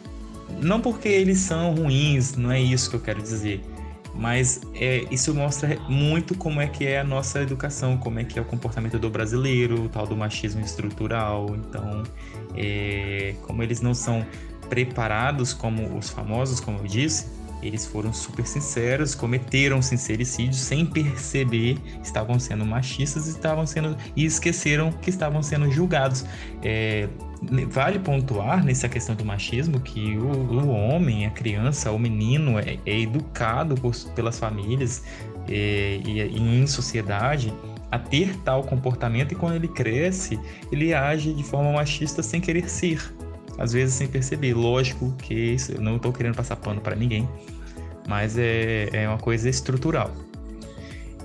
não 0.61 0.81
porque 0.81 1.09
eles 1.09 1.39
são 1.39 1.75
ruins, 1.75 2.37
não 2.37 2.51
é 2.51 2.61
isso 2.61 2.89
que 2.89 2.97
eu 2.97 3.01
quero 3.01 3.21
dizer, 3.21 3.61
mas 4.21 4.61
é, 4.75 5.07
isso 5.11 5.35
mostra 5.35 5.81
muito 5.89 6.37
como 6.37 6.61
é 6.61 6.67
que 6.67 6.87
é 6.87 7.01
a 7.01 7.05
nossa 7.05 7.41
educação, 7.41 7.97
como 7.97 8.19
é 8.19 8.25
que 8.25 8.39
é 8.39 8.43
o 8.43 8.45
comportamento 8.45 8.99
do 8.99 9.09
brasileiro, 9.09 9.85
o 9.85 9.89
tal 9.89 10.07
do 10.07 10.15
machismo 10.15 10.61
estrutural. 10.61 11.57
Então, 11.57 12.03
é, 12.55 13.35
como 13.47 13.63
eles 13.63 13.81
não 13.81 13.95
são 13.95 14.25
preparados 14.69 15.55
como 15.55 15.97
os 15.97 16.11
famosos, 16.11 16.61
como 16.61 16.81
eu 16.81 16.87
disse, 16.87 17.29
eles 17.63 17.87
foram 17.87 18.13
super 18.13 18.47
sinceros, 18.47 19.15
cometeram 19.15 19.83
sincericídios 19.83 20.57
sem 20.57 20.87
perceber, 20.87 21.79
estavam 22.03 22.39
sendo 22.39 22.65
machistas 22.65 23.27
estavam 23.27 23.67
sendo 23.67 23.97
e 24.17 24.25
esqueceram 24.25 24.93
que 24.93 25.11
estavam 25.11 25.43
sendo 25.43 25.71
julgados. 25.71 26.25
É, 26.63 27.09
vale 27.69 27.99
pontuar 27.99 28.65
nessa 28.65 28.89
questão 28.89 29.15
do 29.15 29.25
machismo 29.25 29.81
que 29.81 30.17
o, 30.17 30.27
o 30.27 30.69
homem, 30.71 31.27
a 31.27 31.31
criança, 31.31 31.91
o 31.91 31.99
menino 31.99 32.59
é, 32.59 32.79
é 32.85 33.01
educado 33.01 33.75
por, 33.75 33.95
pelas 34.15 34.39
famílias 34.39 35.03
é, 35.49 36.01
e, 36.05 36.21
e 36.21 36.39
em 36.39 36.67
sociedade 36.67 37.53
a 37.91 37.99
ter 37.99 38.37
tal 38.45 38.63
comportamento 38.63 39.33
e 39.33 39.35
quando 39.35 39.57
ele 39.57 39.69
cresce, 39.69 40.39
ele 40.71 40.95
age 40.95 41.33
de 41.33 41.43
forma 41.43 41.73
machista 41.73 42.23
sem 42.23 42.41
querer 42.41 42.69
ser 42.69 43.13
às 43.61 43.73
vezes 43.73 43.95
sem 43.95 44.09
perceber. 44.09 44.55
Lógico 44.55 45.13
que 45.19 45.35
isso, 45.35 45.73
eu 45.73 45.81
não 45.81 45.97
estou 45.97 46.13
querendo 46.13 46.35
passar 46.35 46.57
pano 46.57 46.81
para 46.81 46.97
ninguém, 46.97 47.29
mas 48.09 48.37
é, 48.39 48.89
é 48.93 49.09
uma 49.09 49.19
coisa 49.19 49.49
estrutural. 49.49 50.11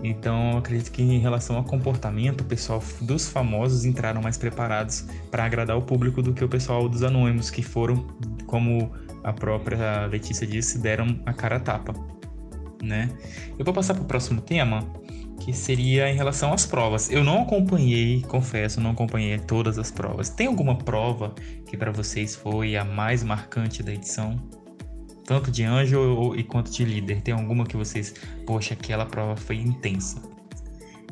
Então, 0.03 0.57
acredito 0.57 0.91
que 0.91 1.01
em 1.01 1.17
relação 1.17 1.55
ao 1.55 1.63
comportamento, 1.63 2.41
o 2.41 2.43
pessoal 2.43 2.83
dos 3.01 3.27
famosos 3.27 3.85
entraram 3.85 4.21
mais 4.21 4.37
preparados 4.37 5.05
para 5.31 5.45
agradar 5.45 5.77
o 5.77 5.81
público 5.81 6.21
do 6.21 6.33
que 6.33 6.43
o 6.43 6.49
pessoal 6.49 6.87
dos 6.89 7.01
anônimos, 7.01 7.49
que 7.49 7.63
foram, 7.63 8.05
como 8.45 8.91
a 9.23 9.33
própria 9.33 10.05
Letícia 10.05 10.45
disse, 10.45 10.77
deram 10.77 11.19
a 11.25 11.33
cara 11.33 11.55
a 11.55 11.59
tapa. 11.59 11.93
Né? 12.83 13.09
Eu 13.57 13.63
vou 13.65 13.73
passar 13.73 13.95
para 13.95 14.03
o 14.03 14.05
próximo 14.05 14.41
tema, 14.41 14.85
que 15.45 15.53
seria 15.53 16.09
em 16.09 16.15
relação 16.15 16.51
às 16.51 16.65
provas. 16.65 17.11
Eu 17.11 17.23
não 17.23 17.43
acompanhei, 17.43 18.23
confesso, 18.23 18.81
não 18.81 18.89
acompanhei 18.89 19.37
todas 19.37 19.77
as 19.77 19.91
provas. 19.91 20.27
Tem 20.27 20.47
alguma 20.47 20.75
prova 20.75 21.35
que 21.67 21.77
para 21.77 21.91
vocês 21.91 22.35
foi 22.35 22.75
a 22.75 22.83
mais 22.83 23.23
marcante 23.23 23.83
da 23.83 23.93
edição? 23.93 24.41
Tanto 25.23 25.51
de 25.51 25.63
anjo 25.63 26.33
e 26.35 26.43
quanto 26.43 26.71
de 26.71 26.83
líder. 26.83 27.21
Tem 27.21 27.31
alguma 27.31 27.63
que 27.63 27.77
vocês, 27.77 28.15
poxa, 28.43 28.73
aquela 28.73 29.05
prova 29.05 29.35
foi 29.35 29.57
intensa. 29.57 30.19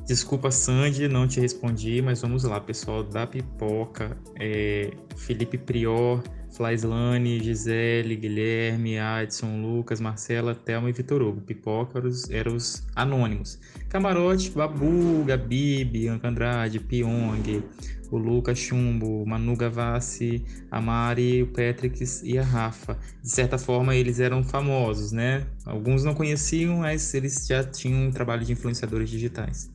Desculpa, 0.07 0.49
Sandy, 0.49 1.07
não 1.07 1.27
te 1.27 1.39
respondi, 1.39 2.01
mas 2.01 2.21
vamos 2.21 2.43
lá, 2.43 2.59
pessoal 2.59 3.03
da 3.03 3.27
Pipoca, 3.27 4.17
é, 4.39 4.89
Felipe 5.15 5.59
Prior, 5.59 6.23
Flaislane, 6.53 7.41
Gisele, 7.41 8.15
Guilherme, 8.15 8.99
Adson, 8.99 9.61
Lucas, 9.61 9.99
Marcela, 9.99 10.53
Thelma 10.53 10.89
e 10.89 10.93
Vitor 10.93 11.21
Hugo. 11.21 11.41
Pipoca 11.41 11.99
eram 12.29 12.55
os, 12.55 12.75
os 12.75 12.87
anônimos. 12.95 13.59
Camarote, 13.89 14.51
Babu, 14.51 15.23
Gabi, 15.25 15.83
Bianca 15.83 16.27
Andrade, 16.27 16.79
Pyong, 16.79 17.63
o 18.11 18.17
Lucas 18.17 18.59
Chumbo, 18.59 19.25
Manu 19.25 19.55
Gavassi, 19.55 20.45
a 20.69 20.79
Mari, 20.79 21.41
o 21.41 21.47
Patrick 21.47 22.03
e 22.23 22.37
a 22.37 22.43
Rafa. 22.43 22.97
De 23.23 23.29
certa 23.29 23.57
forma, 23.57 23.95
eles 23.95 24.19
eram 24.19 24.43
famosos, 24.43 25.11
né? 25.11 25.45
Alguns 25.65 26.03
não 26.03 26.13
conheciam, 26.13 26.77
mas 26.77 27.13
eles 27.15 27.47
já 27.47 27.63
tinham 27.63 28.07
um 28.07 28.11
trabalho 28.11 28.45
de 28.45 28.51
influenciadores 28.51 29.09
digitais. 29.09 29.71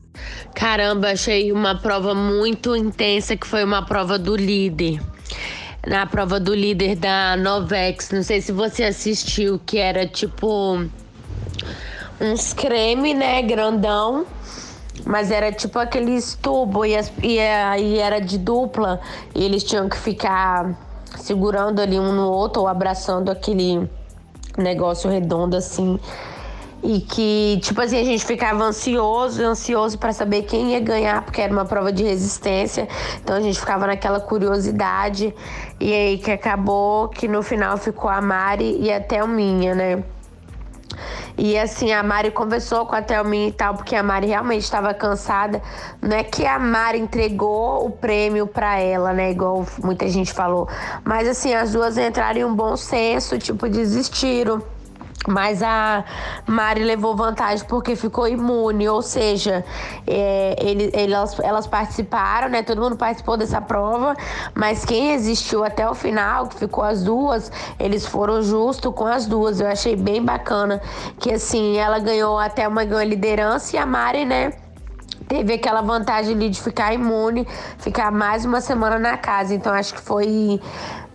Caramba, 0.55 1.11
achei 1.11 1.51
uma 1.51 1.75
prova 1.75 2.15
muito 2.15 2.75
intensa 2.75 3.35
que 3.35 3.45
foi 3.45 3.63
uma 3.63 3.85
prova 3.85 4.17
do 4.17 4.35
líder 4.35 4.99
na 5.85 6.05
prova 6.05 6.39
do 6.39 6.53
líder 6.53 6.95
da 6.95 7.35
Novex. 7.37 8.11
Não 8.11 8.23
sei 8.23 8.41
se 8.41 8.51
você 8.51 8.83
assistiu, 8.83 9.59
que 9.65 9.77
era 9.77 10.05
tipo 10.07 10.85
uns 12.19 12.53
creme, 12.53 13.13
né, 13.13 13.41
grandão. 13.41 14.25
Mas 15.05 15.31
era 15.31 15.51
tipo 15.51 15.79
aqueles 15.79 16.37
tubos 16.41 16.85
e, 16.87 16.95
e, 17.25 17.37
e 17.37 17.97
era 17.99 18.19
de 18.19 18.37
dupla. 18.37 18.99
E 19.33 19.43
eles 19.43 19.63
tinham 19.63 19.87
que 19.87 19.97
ficar 19.97 20.77
segurando 21.17 21.79
ali 21.79 21.99
um 21.99 22.11
no 22.11 22.29
outro 22.29 22.63
ou 22.63 22.67
abraçando 22.67 23.29
aquele 23.29 23.89
negócio 24.57 25.09
redondo 25.09 25.55
assim. 25.55 25.99
E 26.81 27.01
que, 27.01 27.59
tipo 27.61 27.81
assim, 27.81 27.99
a 27.99 28.03
gente 28.05 28.23
ficava 28.23 28.63
ansioso, 28.63 29.43
ansioso 29.43 29.97
para 29.97 30.13
saber 30.13 30.43
quem 30.43 30.71
ia 30.71 30.79
ganhar, 30.79 31.23
porque 31.23 31.41
era 31.41 31.51
uma 31.51 31.65
prova 31.65 31.91
de 31.91 32.03
resistência. 32.03 32.87
Então 33.21 33.35
a 33.35 33.41
gente 33.41 33.59
ficava 33.59 33.85
naquela 33.85 34.19
curiosidade. 34.19 35.33
E 35.79 35.93
aí 35.93 36.17
que 36.17 36.31
acabou 36.31 37.07
que 37.07 37.27
no 37.27 37.41
final 37.41 37.77
ficou 37.77 38.09
a 38.09 38.21
Mari 38.21 38.77
e 38.79 38.91
a 38.91 38.99
Thelminha, 38.99 39.73
né? 39.73 40.03
E 41.37 41.57
assim, 41.57 41.93
a 41.93 42.03
Mari 42.03 42.31
conversou 42.31 42.85
com 42.85 42.95
a 42.95 43.01
Thelminha 43.01 43.47
e 43.47 43.51
tal, 43.53 43.75
porque 43.75 43.95
a 43.95 44.03
Mari 44.03 44.27
realmente 44.27 44.63
estava 44.63 44.93
cansada. 44.93 45.61
Não 46.01 46.17
é 46.17 46.23
que 46.23 46.45
a 46.45 46.59
Mari 46.59 46.99
entregou 46.99 47.85
o 47.85 47.91
prêmio 47.91 48.45
para 48.45 48.77
ela, 48.77 49.13
né? 49.13 49.31
Igual 49.31 49.65
muita 49.81 50.09
gente 50.09 50.33
falou. 50.33 50.67
Mas 51.05 51.27
assim, 51.29 51.53
as 51.53 51.71
duas 51.71 51.97
entraram 51.97 52.41
em 52.41 52.43
um 52.43 52.53
bom 52.53 52.75
senso, 52.75 53.37
tipo, 53.37 53.69
desistiram. 53.69 54.61
Mas 55.27 55.61
a 55.61 56.05
Mari 56.47 56.81
levou 56.83 57.15
vantagem 57.15 57.65
porque 57.67 57.95
ficou 57.95 58.27
imune, 58.27 58.87
ou 58.87 59.01
seja, 59.01 59.65
é, 60.07 60.55
ele, 60.57 60.89
elas, 60.93 61.37
elas 61.39 61.67
participaram, 61.67 62.47
né? 62.47 62.63
Todo 62.63 62.81
mundo 62.81 62.95
participou 62.95 63.35
dessa 63.35 63.59
prova, 63.59 64.15
mas 64.55 64.85
quem 64.85 65.11
existiu 65.11 65.63
até 65.63 65.89
o 65.89 65.93
final, 65.93 66.47
que 66.47 66.55
ficou 66.55 66.83
as 66.83 67.03
duas, 67.03 67.51
eles 67.77 68.05
foram 68.05 68.41
justos 68.41 68.93
com 68.95 69.05
as 69.05 69.25
duas. 69.25 69.59
Eu 69.59 69.67
achei 69.67 69.95
bem 69.95 70.23
bacana 70.23 70.81
que 71.19 71.33
assim, 71.33 71.77
ela 71.77 71.99
ganhou 71.99 72.39
até 72.39 72.67
uma 72.67 72.85
ganhou 72.85 73.03
liderança 73.03 73.75
e 73.75 73.79
a 73.79 73.85
Mari, 73.85 74.25
né? 74.25 74.53
teve 75.29 75.53
aquela 75.53 75.81
vantagem 75.81 76.33
ali 76.33 76.49
de 76.49 76.59
ficar 76.59 76.91
imune, 76.91 77.47
ficar 77.77 78.11
mais 78.11 78.43
uma 78.43 78.59
semana 78.59 78.97
na 78.97 79.15
casa. 79.15 79.53
Então 79.53 79.71
acho 79.71 79.93
que 79.93 80.01
foi 80.01 80.59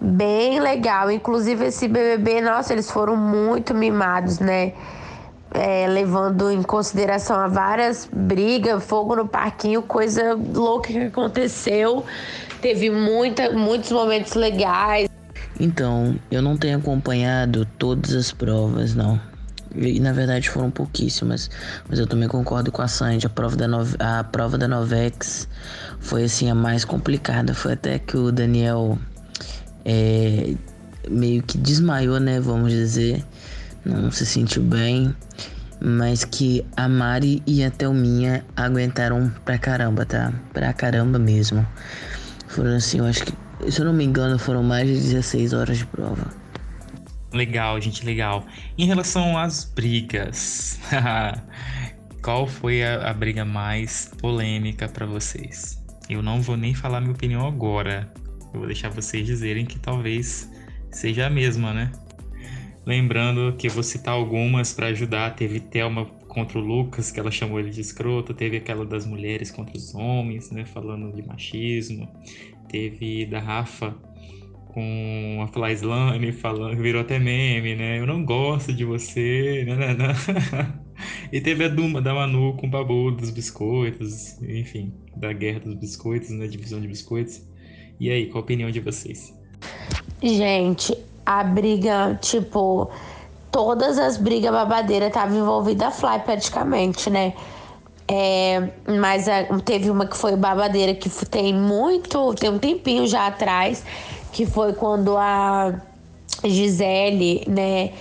bem 0.04 0.61
legal. 0.61 1.11
Inclusive 1.11 1.66
esse 1.66 1.88
BBB, 1.88 2.40
nossa, 2.40 2.73
eles 2.73 2.90
foram 2.90 3.16
muito 3.16 3.75
mimados, 3.75 4.38
né? 4.38 4.73
É, 5.52 5.87
levando 5.87 6.50
em 6.50 6.62
consideração 6.62 7.37
a 7.37 7.46
várias 7.46 8.08
brigas, 8.12 8.82
fogo 8.84 9.14
no 9.14 9.26
parquinho, 9.26 9.82
coisa 9.82 10.34
louca 10.34 10.88
que 10.88 10.99
aconteceu. 10.99 12.04
Teve 12.61 12.90
muita, 12.90 13.50
muitos 13.52 13.92
momentos 13.92 14.34
legais. 14.34 15.08
Então, 15.61 16.16
eu 16.30 16.42
não 16.42 16.56
tenho 16.56 16.78
acompanhado 16.78 17.66
todas 17.78 18.12
as 18.12 18.32
provas, 18.32 18.94
não. 18.94 19.20
E 19.76 19.99
na 20.00 20.12
verdade 20.12 20.50
foram 20.50 20.70
pouquíssimas. 20.70 21.50
Mas 21.88 21.99
eu 21.99 22.06
também 22.06 22.28
concordo 22.28 22.70
com 22.70 22.82
a 22.82 22.88
Sandy. 22.88 23.26
A 23.26 23.30
prova 23.30 23.56
da, 23.56 23.68
no... 23.68 23.78
a 23.99 24.25
prova 24.25 24.58
da 24.58 24.68
Novex 24.68 25.49
foi 26.00 26.25
assim 26.25 26.50
a 26.50 26.54
mais 26.54 26.84
complicada. 26.84 27.54
Foi 27.54 27.73
até 27.73 27.99
que 27.99 28.16
o 28.16 28.30
Daniel 28.30 28.99
é, 29.84 30.54
meio 31.08 31.42
que 31.42 31.58
desmaiou, 31.58 32.18
né? 32.18 32.40
Vamos 32.40 32.72
dizer. 32.72 33.24
Não 33.84 34.10
se 34.10 34.24
sentiu 34.24 34.62
bem. 34.62 35.14
Mas 35.80 36.24
que 36.24 36.64
a 36.76 36.88
Mari 36.88 37.42
e 37.46 37.62
a 37.62 37.70
Thelminha 37.70 38.44
aguentaram 38.56 39.30
pra 39.44 39.58
caramba, 39.58 40.06
tá? 40.06 40.32
Pra 40.52 40.72
caramba 40.72 41.18
mesmo. 41.18 41.66
Foram 42.48 42.76
assim, 42.76 42.98
eu 42.98 43.04
acho 43.04 43.24
que, 43.24 43.70
se 43.70 43.80
eu 43.80 43.84
não 43.84 43.92
me 43.92 44.04
engano, 44.04 44.38
foram 44.38 44.62
mais 44.62 44.88
de 44.88 44.94
16 44.94 45.52
horas 45.52 45.78
de 45.78 45.86
prova. 45.86 46.30
Legal, 47.32 47.80
gente, 47.80 48.06
legal. 48.06 48.46
Em 48.78 48.86
relação 48.86 49.36
às 49.36 49.64
brigas, 49.64 50.78
qual 52.22 52.46
foi 52.46 52.84
a, 52.84 53.10
a 53.10 53.12
briga 53.12 53.44
mais 53.44 54.10
polêmica 54.18 54.88
para 54.88 55.04
vocês? 55.04 55.82
Eu 56.08 56.22
não 56.22 56.40
vou 56.40 56.56
nem 56.56 56.74
falar 56.74 57.00
minha 57.00 57.12
opinião 57.12 57.46
agora. 57.46 58.08
Eu 58.54 58.61
vou 58.61 58.66
deixar 58.66 58.88
vocês 58.88 59.26
dizerem 59.26 59.66
que 59.66 59.80
talvez 59.80 60.49
seja 60.90 61.26
a 61.26 61.30
mesma, 61.30 61.75
né? 61.75 61.90
Lembrando 62.87 63.56
que 63.56 63.66
eu 63.66 63.70
vou 63.73 63.82
citar 63.82 64.14
algumas 64.14 64.73
para 64.73 64.87
ajudar. 64.87 65.34
Teve 65.34 65.58
Thelma 65.58 66.06
contra 66.28 66.58
o 66.58 66.61
Lucas, 66.61 67.11
que 67.11 67.18
ela 67.18 67.32
chamou 67.32 67.58
ele 67.58 67.70
de 67.70 67.80
escroto. 67.80 68.32
Teve 68.32 68.58
aquela 68.58 68.87
das 68.87 69.04
mulheres 69.04 69.50
contra 69.50 69.76
os 69.76 69.92
homens, 69.94 70.52
né? 70.52 70.64
Falando 70.64 71.12
de 71.12 71.26
machismo. 71.26 72.08
Teve 72.68 73.26
da 73.26 73.40
Rafa 73.40 73.96
com 74.68 75.40
a 75.40 75.46
Flyslane 75.49 76.32
falando, 76.32 76.76
virou 76.80 77.00
até 77.00 77.18
meme, 77.18 77.75
né? 77.75 77.99
Eu 77.99 78.06
não 78.06 78.25
gosto 78.25 78.73
de 78.73 78.84
você, 78.84 79.64
né? 79.66 79.76
né, 79.76 79.94
né. 79.94 80.14
e 81.32 81.40
teve 81.40 81.64
a 81.64 81.68
Duma 81.68 82.02
da 82.02 82.12
Manu 82.12 82.54
com 82.54 82.66
o 82.66 82.70
Babu 82.70 83.12
dos 83.12 83.30
biscoitos, 83.30 84.40
enfim, 84.42 84.92
da 85.16 85.32
guerra 85.32 85.61
dos 85.61 85.75
biscoitos, 85.75 86.30
né? 86.30 86.46
Divisão 86.49 86.80
de 86.80 86.88
biscoitos. 86.88 87.53
E 87.98 88.10
aí, 88.10 88.26
qual 88.26 88.42
a 88.42 88.44
opinião 88.44 88.70
de 88.70 88.80
vocês? 88.80 89.34
Gente, 90.22 90.96
a 91.24 91.44
briga, 91.44 92.18
tipo, 92.20 92.90
todas 93.50 93.98
as 93.98 94.16
brigas 94.16 94.50
babadeiras 94.50 95.08
estavam 95.08 95.38
envolvidas 95.38 95.88
a 95.88 95.90
Fly 95.90 96.18
praticamente, 96.24 97.08
né? 97.08 97.34
É, 98.06 98.70
mas 98.98 99.28
a, 99.28 99.44
teve 99.64 99.88
uma 99.90 100.06
que 100.06 100.16
foi 100.16 100.36
babadeira 100.36 100.94
que 100.94 101.08
tem 101.26 101.54
muito, 101.54 102.34
tem 102.34 102.50
um 102.50 102.58
tempinho 102.58 103.06
já 103.06 103.26
atrás, 103.26 103.84
que 104.32 104.44
foi 104.44 104.74
quando 104.74 105.16
a 105.16 105.80
Gisele, 106.44 107.44
né, 107.48 107.92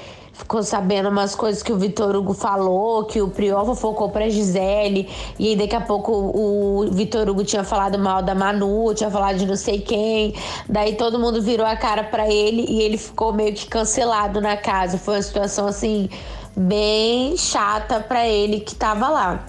ficou 0.43 0.62
sabendo 0.62 1.07
umas 1.07 1.33
coisas 1.33 1.63
que 1.63 1.71
o 1.71 1.77
Vitor 1.77 2.15
Hugo 2.15 2.33
falou, 2.33 3.05
que 3.05 3.21
o 3.21 3.29
Prior 3.29 3.73
focou 3.75 4.09
pra 4.09 4.27
Gisele, 4.29 5.09
e 5.39 5.47
aí 5.47 5.55
daqui 5.55 5.75
a 5.75 5.81
pouco 5.81 6.12
o 6.12 6.85
Vitor 6.91 7.29
Hugo 7.29 7.45
tinha 7.45 7.63
falado 7.63 7.97
mal 7.97 8.21
da 8.21 8.35
Manu, 8.35 8.93
tinha 8.93 9.09
falado 9.09 9.38
de 9.38 9.45
não 9.45 9.55
sei 9.55 9.79
quem, 9.79 10.35
daí 10.67 10.95
todo 10.95 11.17
mundo 11.17 11.41
virou 11.41 11.65
a 11.65 11.77
cara 11.77 12.03
para 12.03 12.29
ele 12.29 12.65
e 12.67 12.81
ele 12.81 12.97
ficou 12.97 13.31
meio 13.31 13.53
que 13.53 13.65
cancelado 13.67 14.41
na 14.41 14.57
casa. 14.57 14.97
Foi 14.97 15.15
uma 15.15 15.21
situação 15.21 15.65
assim 15.65 16.09
bem 16.55 17.38
chata 17.38 18.01
para 18.01 18.27
ele 18.27 18.59
que 18.59 18.75
tava 18.75 19.07
lá. 19.07 19.45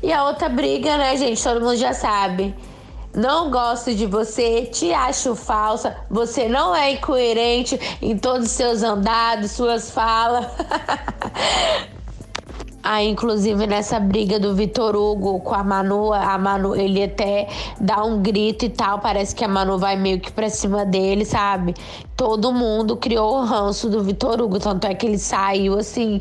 E 0.00 0.12
a 0.12 0.24
outra 0.24 0.48
briga, 0.48 0.96
né, 0.96 1.16
gente, 1.16 1.42
todo 1.42 1.60
mundo 1.60 1.76
já 1.76 1.92
sabe 1.92 2.54
não 3.16 3.50
gosto 3.50 3.94
de 3.94 4.04
você, 4.04 4.66
te 4.66 4.92
acho 4.92 5.34
falsa, 5.34 5.96
você 6.10 6.50
não 6.50 6.76
é 6.76 6.92
incoerente 6.92 7.80
em 8.02 8.18
todos 8.18 8.48
os 8.48 8.52
seus 8.52 8.82
andados, 8.82 9.52
suas 9.52 9.90
falas. 9.90 10.46
Aí, 12.84 13.08
inclusive, 13.08 13.66
nessa 13.66 13.98
briga 13.98 14.38
do 14.38 14.54
Vitor 14.54 14.94
Hugo 14.94 15.40
com 15.40 15.54
a 15.54 15.64
Manu, 15.64 16.12
a 16.12 16.38
Manu, 16.38 16.76
ele 16.76 17.02
até 17.02 17.48
dá 17.80 18.04
um 18.04 18.22
grito 18.22 18.66
e 18.66 18.68
tal. 18.68 19.00
Parece 19.00 19.34
que 19.34 19.44
a 19.44 19.48
Manu 19.48 19.76
vai 19.76 19.96
meio 19.96 20.20
que 20.20 20.30
pra 20.30 20.48
cima 20.48 20.84
dele, 20.84 21.24
sabe? 21.24 21.74
Todo 22.16 22.52
mundo 22.52 22.96
criou 22.96 23.38
o 23.38 23.44
ranço 23.44 23.88
do 23.88 24.04
Vitor 24.04 24.40
Hugo. 24.40 24.60
Tanto 24.60 24.86
é 24.86 24.94
que 24.94 25.04
ele 25.04 25.18
saiu, 25.18 25.76
assim, 25.76 26.20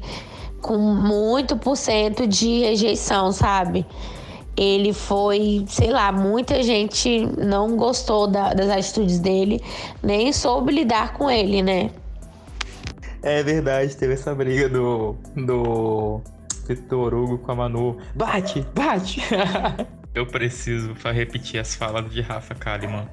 com 0.59 0.75
muito 0.77 1.55
por 1.55 1.75
cento 1.75 2.25
de 2.25 2.61
rejeição, 2.61 3.31
sabe? 3.31 3.85
Ele 4.57 4.93
foi, 4.93 5.65
sei 5.67 5.91
lá, 5.91 6.11
muita 6.11 6.63
gente 6.63 7.25
não 7.37 7.75
gostou 7.75 8.27
da, 8.27 8.53
das 8.53 8.69
atitudes 8.69 9.19
dele, 9.19 9.61
nem 10.01 10.31
soube 10.31 10.71
lidar 10.71 11.13
com 11.13 11.29
ele, 11.29 11.61
né? 11.61 11.91
É 13.21 13.41
verdade, 13.41 13.95
teve 13.95 14.13
essa 14.13 14.33
briga 14.35 14.69
do, 14.69 15.15
do 15.35 16.21
Vitor 16.67 17.13
Hugo 17.13 17.37
com 17.39 17.51
a 17.51 17.55
Manu. 17.55 17.97
Bate, 18.13 18.65
bate! 18.73 19.21
Eu 20.13 20.25
preciso 20.25 20.93
repetir 21.13 21.59
as 21.59 21.75
falas 21.75 22.09
de 22.09 22.21
Rafa 22.21 22.55
Kalimann. 22.55 23.09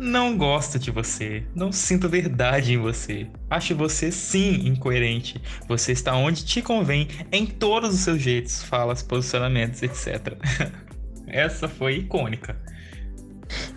Não 0.00 0.34
gosto 0.34 0.78
de 0.78 0.90
você. 0.90 1.44
Não 1.54 1.70
sinto 1.70 2.08
verdade 2.08 2.72
em 2.72 2.78
você. 2.78 3.26
Acho 3.50 3.76
você 3.76 4.10
sim 4.10 4.66
incoerente. 4.66 5.38
Você 5.68 5.92
está 5.92 6.16
onde 6.16 6.42
te 6.42 6.62
convém 6.62 7.06
em 7.30 7.44
todos 7.44 7.92
os 7.92 8.00
seus 8.00 8.18
jeitos, 8.18 8.62
falas, 8.62 9.02
posicionamentos, 9.02 9.82
etc. 9.82 10.38
Essa 11.28 11.68
foi 11.68 11.98
icônica. 11.98 12.56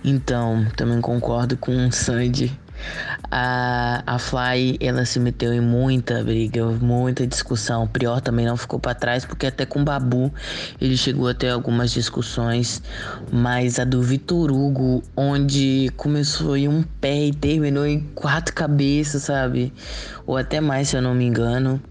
Então, 0.02 0.66
também 0.78 1.02
concordo 1.02 1.58
com 1.58 1.88
o 1.88 1.92
Sandy 1.92 2.58
a, 3.32 4.04
a 4.06 4.20
Fly, 4.20 4.78
ela 4.80 5.06
se 5.06 5.20
meteu 5.20 5.54
em 5.54 5.60
muita 5.60 6.24
briga, 6.24 6.66
muita 6.66 7.26
discussão. 7.26 7.84
O 7.84 7.88
Prior 7.88 8.22
também 8.22 8.46
não 8.46 8.56
ficou 8.56 8.80
para 8.80 8.94
trás, 8.94 9.26
porque 9.26 9.48
até 9.48 9.66
com 9.66 9.82
o 9.82 9.84
Babu 9.84 10.32
ele 10.80 10.96
chegou 10.96 11.28
a 11.28 11.34
ter 11.34 11.50
algumas 11.50 11.92
discussões. 11.92 12.82
Mas 13.32 13.80
a 13.80 13.84
do 13.84 14.02
Vitor 14.02 14.52
Hugo, 14.52 15.04
onde 15.16 15.90
começou 15.98 16.56
em 16.56 16.68
um 16.68 16.84
pé 16.84 17.26
e 17.26 17.34
terminou 17.34 17.86
em 17.86 18.02
quatro 18.14 18.54
cabeças, 18.54 19.24
sabe? 19.24 19.74
Ou 20.26 20.38
até 20.38 20.62
mais, 20.62 20.90
se 20.90 20.96
eu 20.96 21.02
não 21.02 21.16
me 21.16 21.26
engano. 21.26 21.82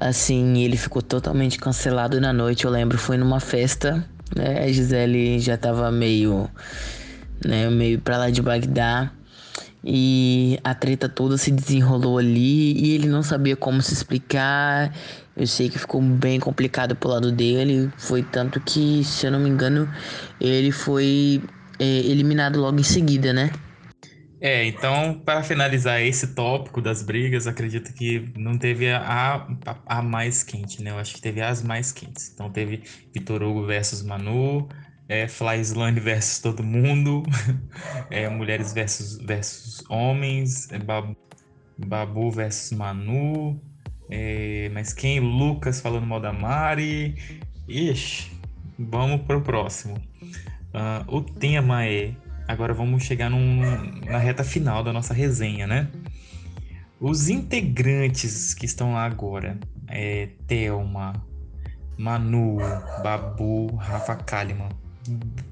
Assim, 0.00 0.58
ele 0.58 0.76
ficou 0.76 1.02
totalmente 1.02 1.58
cancelado 1.58 2.20
na 2.20 2.32
noite. 2.32 2.64
Eu 2.64 2.70
lembro, 2.70 2.98
foi 2.98 3.16
numa 3.16 3.38
festa, 3.38 4.04
né? 4.34 4.64
A 4.64 4.72
Gisele 4.72 5.38
já 5.38 5.56
tava 5.56 5.90
meio, 5.90 6.48
né? 7.44 7.68
Meio 7.70 8.00
pra 8.00 8.18
lá 8.18 8.30
de 8.30 8.42
Bagdá. 8.42 9.12
E 9.86 10.58
a 10.64 10.74
treta 10.74 11.08
toda 11.08 11.36
se 11.36 11.50
desenrolou 11.50 12.16
ali 12.16 12.72
e 12.72 12.94
ele 12.94 13.06
não 13.06 13.22
sabia 13.22 13.54
como 13.54 13.82
se 13.82 13.92
explicar. 13.92 14.94
Eu 15.36 15.46
sei 15.46 15.68
que 15.68 15.78
ficou 15.78 16.00
bem 16.00 16.40
complicado 16.40 16.96
pro 16.96 17.10
lado 17.10 17.30
dele. 17.30 17.90
Foi 17.98 18.22
tanto 18.22 18.60
que, 18.60 19.04
se 19.04 19.26
eu 19.26 19.32
não 19.32 19.40
me 19.40 19.48
engano, 19.50 19.88
ele 20.40 20.72
foi 20.72 21.42
é, 21.78 21.84
eliminado 21.84 22.58
logo 22.60 22.78
em 22.80 22.84
seguida, 22.84 23.32
né? 23.32 23.50
É, 24.40 24.64
então, 24.66 25.20
para 25.24 25.42
finalizar 25.42 26.02
esse 26.02 26.34
tópico 26.34 26.80
das 26.82 27.02
brigas, 27.02 27.46
acredito 27.46 27.94
que 27.94 28.30
não 28.36 28.58
teve 28.58 28.90
a, 28.90 29.46
a, 29.64 29.98
a, 29.98 30.02
mais 30.02 30.42
quente, 30.42 30.82
né? 30.82 30.90
Eu 30.90 30.98
acho 30.98 31.14
que 31.14 31.20
teve 31.20 31.40
as 31.40 31.62
mais 31.62 31.92
quentes. 31.92 32.30
Então, 32.32 32.50
teve 32.50 32.82
Vitor 33.12 33.42
Hugo 33.42 33.64
versus 33.64 34.02
Manu, 34.02 34.68
é, 35.08 35.28
Fly 35.28 35.60
Slane 35.60 36.00
versus 36.00 36.38
todo 36.40 36.62
mundo, 36.62 37.22
é, 38.10 38.28
mulheres 38.28 38.72
versus, 38.72 39.18
versus 39.18 39.84
homens, 39.88 40.70
é, 40.72 40.78
Babu, 40.78 41.16
Babu 41.76 42.30
versus 42.30 42.76
Manu, 42.76 43.60
é, 44.10 44.70
mas 44.72 44.92
quem? 44.92 45.20
Lucas 45.20 45.80
falando 45.80 46.06
mal 46.06 46.20
da 46.20 46.32
Mari. 46.32 47.14
Ixi, 47.68 48.30
vamos 48.78 49.22
pro 49.22 49.40
próximo. 49.40 49.96
Uh, 50.74 51.16
o 51.16 51.20
tema 51.22 51.86
é. 51.86 52.14
Agora 52.46 52.74
vamos 52.74 53.02
chegar 53.04 53.30
num, 53.30 53.62
na 54.04 54.18
reta 54.18 54.44
final 54.44 54.84
da 54.84 54.92
nossa 54.92 55.14
resenha, 55.14 55.66
né? 55.66 55.88
Os 57.00 57.30
integrantes 57.30 58.52
que 58.52 58.66
estão 58.66 58.92
lá 58.92 59.06
agora 59.06 59.58
é 59.88 60.28
Thelma, 60.46 61.24
Manu, 61.96 62.58
Babu, 63.02 63.74
Rafa 63.76 64.16
Kalimann 64.16 64.83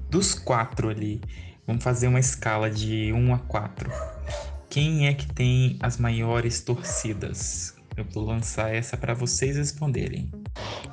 dos 0.09 0.33
quatro 0.33 0.89
ali, 0.89 1.21
vamos 1.65 1.83
fazer 1.83 2.07
uma 2.07 2.19
escala 2.19 2.69
de 2.69 3.11
1 3.13 3.33
a 3.33 3.39
4. 3.39 3.91
Quem 4.69 5.07
é 5.07 5.13
que 5.13 5.31
tem 5.31 5.77
as 5.81 5.97
maiores 5.97 6.61
torcidas? 6.61 7.75
Eu 7.95 8.05
vou 8.11 8.25
lançar 8.25 8.73
essa 8.73 8.97
para 8.97 9.13
vocês 9.13 9.55
responderem. 9.55 10.27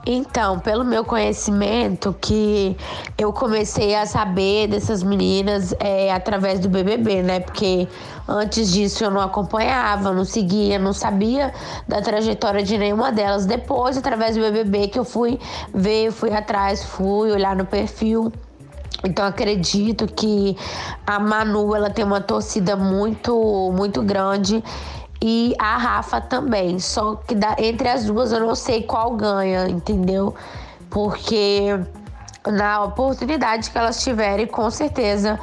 Então, 0.05 0.61
pelo 0.61 0.85
meu 0.85 1.03
conhecimento, 1.03 2.15
que 2.21 2.77
eu 3.17 3.33
comecei 3.33 3.95
a 3.95 4.05
saber 4.05 4.69
dessas 4.69 5.03
meninas 5.03 5.75
é, 5.81 6.13
através 6.13 6.61
do 6.61 6.69
BBB, 6.69 7.23
né? 7.23 7.41
Porque 7.41 7.89
antes 8.29 8.71
disso 8.71 9.03
eu 9.03 9.11
não 9.11 9.23
acompanhava, 9.23 10.13
não 10.13 10.27
seguia, 10.27 10.79
não 10.79 10.93
sabia 10.93 11.55
da 11.89 12.03
trajetória 12.03 12.63
de 12.63 12.77
nenhuma 12.77 13.11
delas. 13.11 13.47
Depois, 13.47 13.97
através 13.97 14.37
do 14.37 14.43
BBB, 14.43 14.89
que 14.89 14.99
eu 14.99 15.05
fui 15.05 15.39
ver, 15.73 16.13
fui 16.13 16.35
atrás, 16.35 16.85
fui 16.85 17.31
olhar 17.31 17.57
no 17.57 17.65
perfil 17.65 18.31
então 19.05 19.25
acredito 19.25 20.07
que 20.07 20.57
a 21.07 21.19
Manu 21.19 21.75
ela 21.75 21.91
tem 21.91 22.05
uma 22.05 22.21
torcida 22.21 22.77
muito 22.77 23.73
muito 23.75 24.03
grande 24.03 24.63
e 25.23 25.55
a 25.59 25.77
Rafa 25.77 26.21
também. 26.21 26.79
Só 26.79 27.17
que 27.17 27.35
da, 27.35 27.57
entre 27.59 27.89
as 27.89 28.05
duas 28.05 28.33
eu 28.33 28.41
não 28.41 28.55
sei 28.55 28.83
qual 28.83 29.13
ganha, 29.17 29.69
entendeu? 29.69 30.35
Porque 30.89 31.79
na 32.47 32.85
oportunidade 32.85 33.71
que 33.71 33.77
elas 33.77 34.03
tiverem, 34.03 34.47
com 34.47 34.71
certeza 34.71 35.39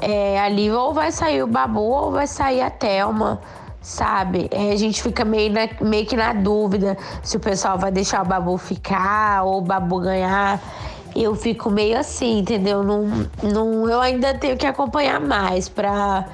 é, 0.00 0.40
ali 0.40 0.70
ou 0.70 0.94
vai 0.94 1.10
sair 1.10 1.42
o 1.42 1.46
Babu 1.46 1.80
ou 1.80 2.12
vai 2.12 2.26
sair 2.26 2.62
a 2.62 2.70
Thelma, 2.70 3.40
sabe? 3.80 4.48
É, 4.52 4.72
a 4.72 4.76
gente 4.76 5.02
fica 5.02 5.24
meio, 5.24 5.52
na, 5.52 5.68
meio 5.80 6.06
que 6.06 6.16
na 6.16 6.32
dúvida 6.32 6.96
se 7.22 7.36
o 7.36 7.40
pessoal 7.40 7.76
vai 7.76 7.90
deixar 7.90 8.22
o 8.22 8.24
Babu 8.24 8.56
ficar 8.56 9.42
ou 9.44 9.58
o 9.58 9.60
Babu 9.60 10.00
ganhar. 10.00 10.60
Eu 11.14 11.34
fico 11.34 11.70
meio 11.70 11.98
assim, 11.98 12.38
entendeu? 12.38 12.82
Não, 12.82 13.28
não, 13.42 13.88
eu 13.88 14.00
ainda 14.00 14.34
tenho 14.34 14.56
que 14.56 14.66
acompanhar 14.66 15.20
mais 15.20 15.68
pra 15.68 16.28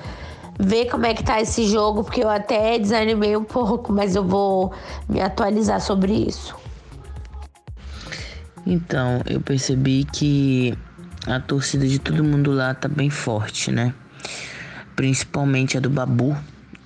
ver 0.59 0.87
como 0.87 1.07
é 1.07 1.15
que 1.15 1.23
tá 1.23 1.41
esse 1.41 1.67
jogo, 1.67 2.05
porque 2.05 2.23
eu 2.23 2.29
até 2.29 2.79
desanimei 2.79 3.37
um 3.37 3.45
pouco, 3.45 3.93
mas 3.93 4.15
eu 4.15 4.25
vou 4.25 4.73
me 5.09 5.21
atualizar 5.21 5.81
sobre 5.81 6.13
isso. 6.13 6.55
Então, 8.67 9.21
eu 9.27 9.41
percebi 9.41 10.05
que 10.05 10.77
a 11.27 11.41
torcida 11.41 11.87
de 11.87 11.99
todo 11.99 12.25
mundo 12.25 12.53
lá 12.53 12.75
tá 12.75 12.89
bem 12.89 13.11
forte, 13.11 13.71
né? 13.71 13.93
Principalmente 14.97 15.77
a 15.77 15.81
do 15.81 15.91
Babu 15.91 16.37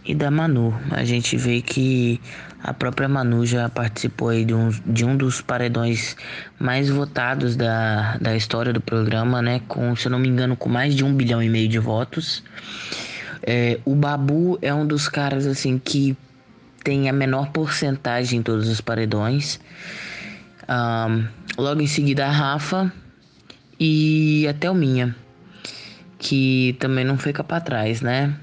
e 0.04 0.14
da 0.14 0.30
Manu. 0.30 0.74
A 0.90 1.04
gente 1.04 1.36
vê 1.36 1.60
que 1.60 2.20
a 2.62 2.74
própria 2.74 3.08
Manu 3.08 3.46
já 3.46 3.68
participou 3.68 4.30
aí 4.30 4.44
de 4.44 4.52
um, 4.52 4.70
de 4.84 5.04
um 5.04 5.16
dos 5.16 5.40
paredões 5.40 6.16
mais 6.58 6.90
votados 6.90 7.54
da, 7.54 8.16
da 8.18 8.36
história 8.36 8.72
do 8.72 8.80
programa, 8.80 9.40
né? 9.40 9.60
Com, 9.68 9.94
se 9.94 10.06
eu 10.06 10.10
não 10.10 10.18
me 10.18 10.28
engano, 10.28 10.56
com 10.56 10.68
mais 10.68 10.94
de 10.94 11.04
um 11.04 11.14
bilhão 11.14 11.42
e 11.42 11.48
meio 11.48 11.68
de 11.68 11.78
votos. 11.78 12.42
É, 13.42 13.78
o 13.84 13.94
Babu 13.94 14.58
é 14.60 14.74
um 14.74 14.86
dos 14.86 15.08
caras 15.08 15.46
assim 15.46 15.78
que 15.78 16.16
tem 16.82 17.08
a 17.08 17.12
menor 17.12 17.50
porcentagem 17.50 18.40
em 18.40 18.42
todos 18.42 18.68
os 18.68 18.80
paredões. 18.80 19.60
Um, 20.68 21.26
logo 21.56 21.80
em 21.80 21.86
seguida 21.86 22.26
a 22.26 22.30
Rafa 22.30 22.92
e 23.78 24.46
a 24.48 24.52
Thelminha, 24.52 25.14
que 26.18 26.76
também 26.80 27.04
não 27.04 27.16
fica 27.16 27.44
para 27.44 27.60
trás, 27.60 28.00
né? 28.00 28.36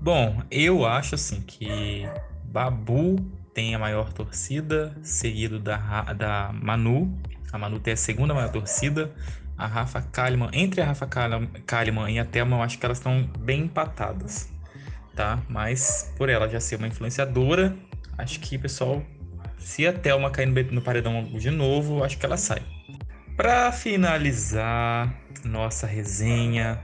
Bom, 0.00 0.42
eu 0.50 0.84
acho 0.84 1.14
assim 1.14 1.40
que 1.46 2.06
Babu 2.54 3.16
tem 3.52 3.74
a 3.74 3.78
maior 3.80 4.12
torcida, 4.12 4.96
seguido 5.02 5.58
da, 5.58 6.12
da 6.12 6.52
Manu. 6.52 7.18
A 7.52 7.58
Manu 7.58 7.80
tem 7.80 7.94
a 7.94 7.96
segunda 7.96 8.32
maior 8.32 8.52
torcida 8.52 9.12
a 9.56 9.66
Rafa 9.66 10.02
Kalimann, 10.02 10.50
entre 10.52 10.80
a 10.80 10.86
Rafa 10.86 11.06
Kalimann 11.66 12.12
e 12.12 12.18
a 12.18 12.24
Thelma, 12.24 12.56
eu 12.56 12.62
acho 12.62 12.78
que 12.78 12.84
elas 12.84 12.98
estão 12.98 13.22
bem 13.38 13.62
empatadas, 13.62 14.52
tá? 15.14 15.40
Mas 15.48 16.12
por 16.16 16.28
ela 16.28 16.48
já 16.48 16.60
ser 16.60 16.76
uma 16.76 16.88
influenciadora, 16.88 17.76
acho 18.18 18.40
que, 18.40 18.58
pessoal, 18.58 19.02
se 19.58 19.86
a 19.86 19.92
Thelma 19.92 20.30
cair 20.30 20.46
no 20.46 20.80
paredão 20.80 21.24
de 21.24 21.50
novo, 21.50 22.02
acho 22.02 22.18
que 22.18 22.26
ela 22.26 22.36
sai. 22.36 22.62
Para 23.36 23.72
finalizar 23.72 25.12
nossa 25.44 25.86
resenha, 25.86 26.80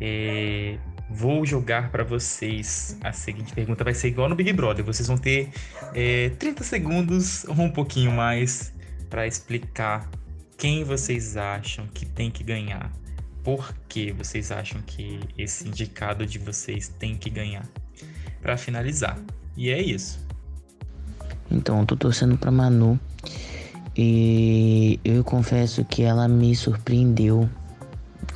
é, 0.00 0.78
vou 1.10 1.44
jogar 1.44 1.90
para 1.90 2.04
vocês 2.04 2.96
a 3.02 3.12
seguinte 3.12 3.52
pergunta. 3.52 3.84
Vai 3.84 3.94
ser 3.94 4.08
igual 4.08 4.28
no 4.28 4.34
Big 4.34 4.52
Brother. 4.52 4.84
Vocês 4.84 5.06
vão 5.06 5.18
ter 5.18 5.50
é, 5.94 6.30
30 6.38 6.64
segundos 6.64 7.44
ou 7.44 7.60
um 7.60 7.70
pouquinho 7.70 8.12
mais 8.12 8.72
para 9.10 9.26
explicar 9.26 10.08
quem 10.56 10.84
vocês 10.84 11.36
acham 11.36 11.86
que 11.92 12.06
tem 12.06 12.30
que 12.30 12.44
ganhar? 12.44 12.90
Por 13.42 13.74
que 13.88 14.12
vocês 14.12 14.52
acham 14.52 14.80
que 14.82 15.18
esse 15.36 15.66
indicado 15.66 16.24
de 16.24 16.38
vocês 16.38 16.88
tem 16.88 17.16
que 17.16 17.28
ganhar? 17.28 17.66
Para 18.40 18.56
finalizar. 18.56 19.18
E 19.56 19.70
é 19.70 19.82
isso. 19.82 20.24
Então, 21.50 21.80
eu 21.80 21.86
tô 21.86 21.96
torcendo 21.96 22.38
pra 22.38 22.50
Manu. 22.50 22.98
E 23.96 24.98
eu 25.04 25.22
confesso 25.22 25.84
que 25.84 26.02
ela 26.02 26.26
me 26.26 26.54
surpreendeu 26.54 27.48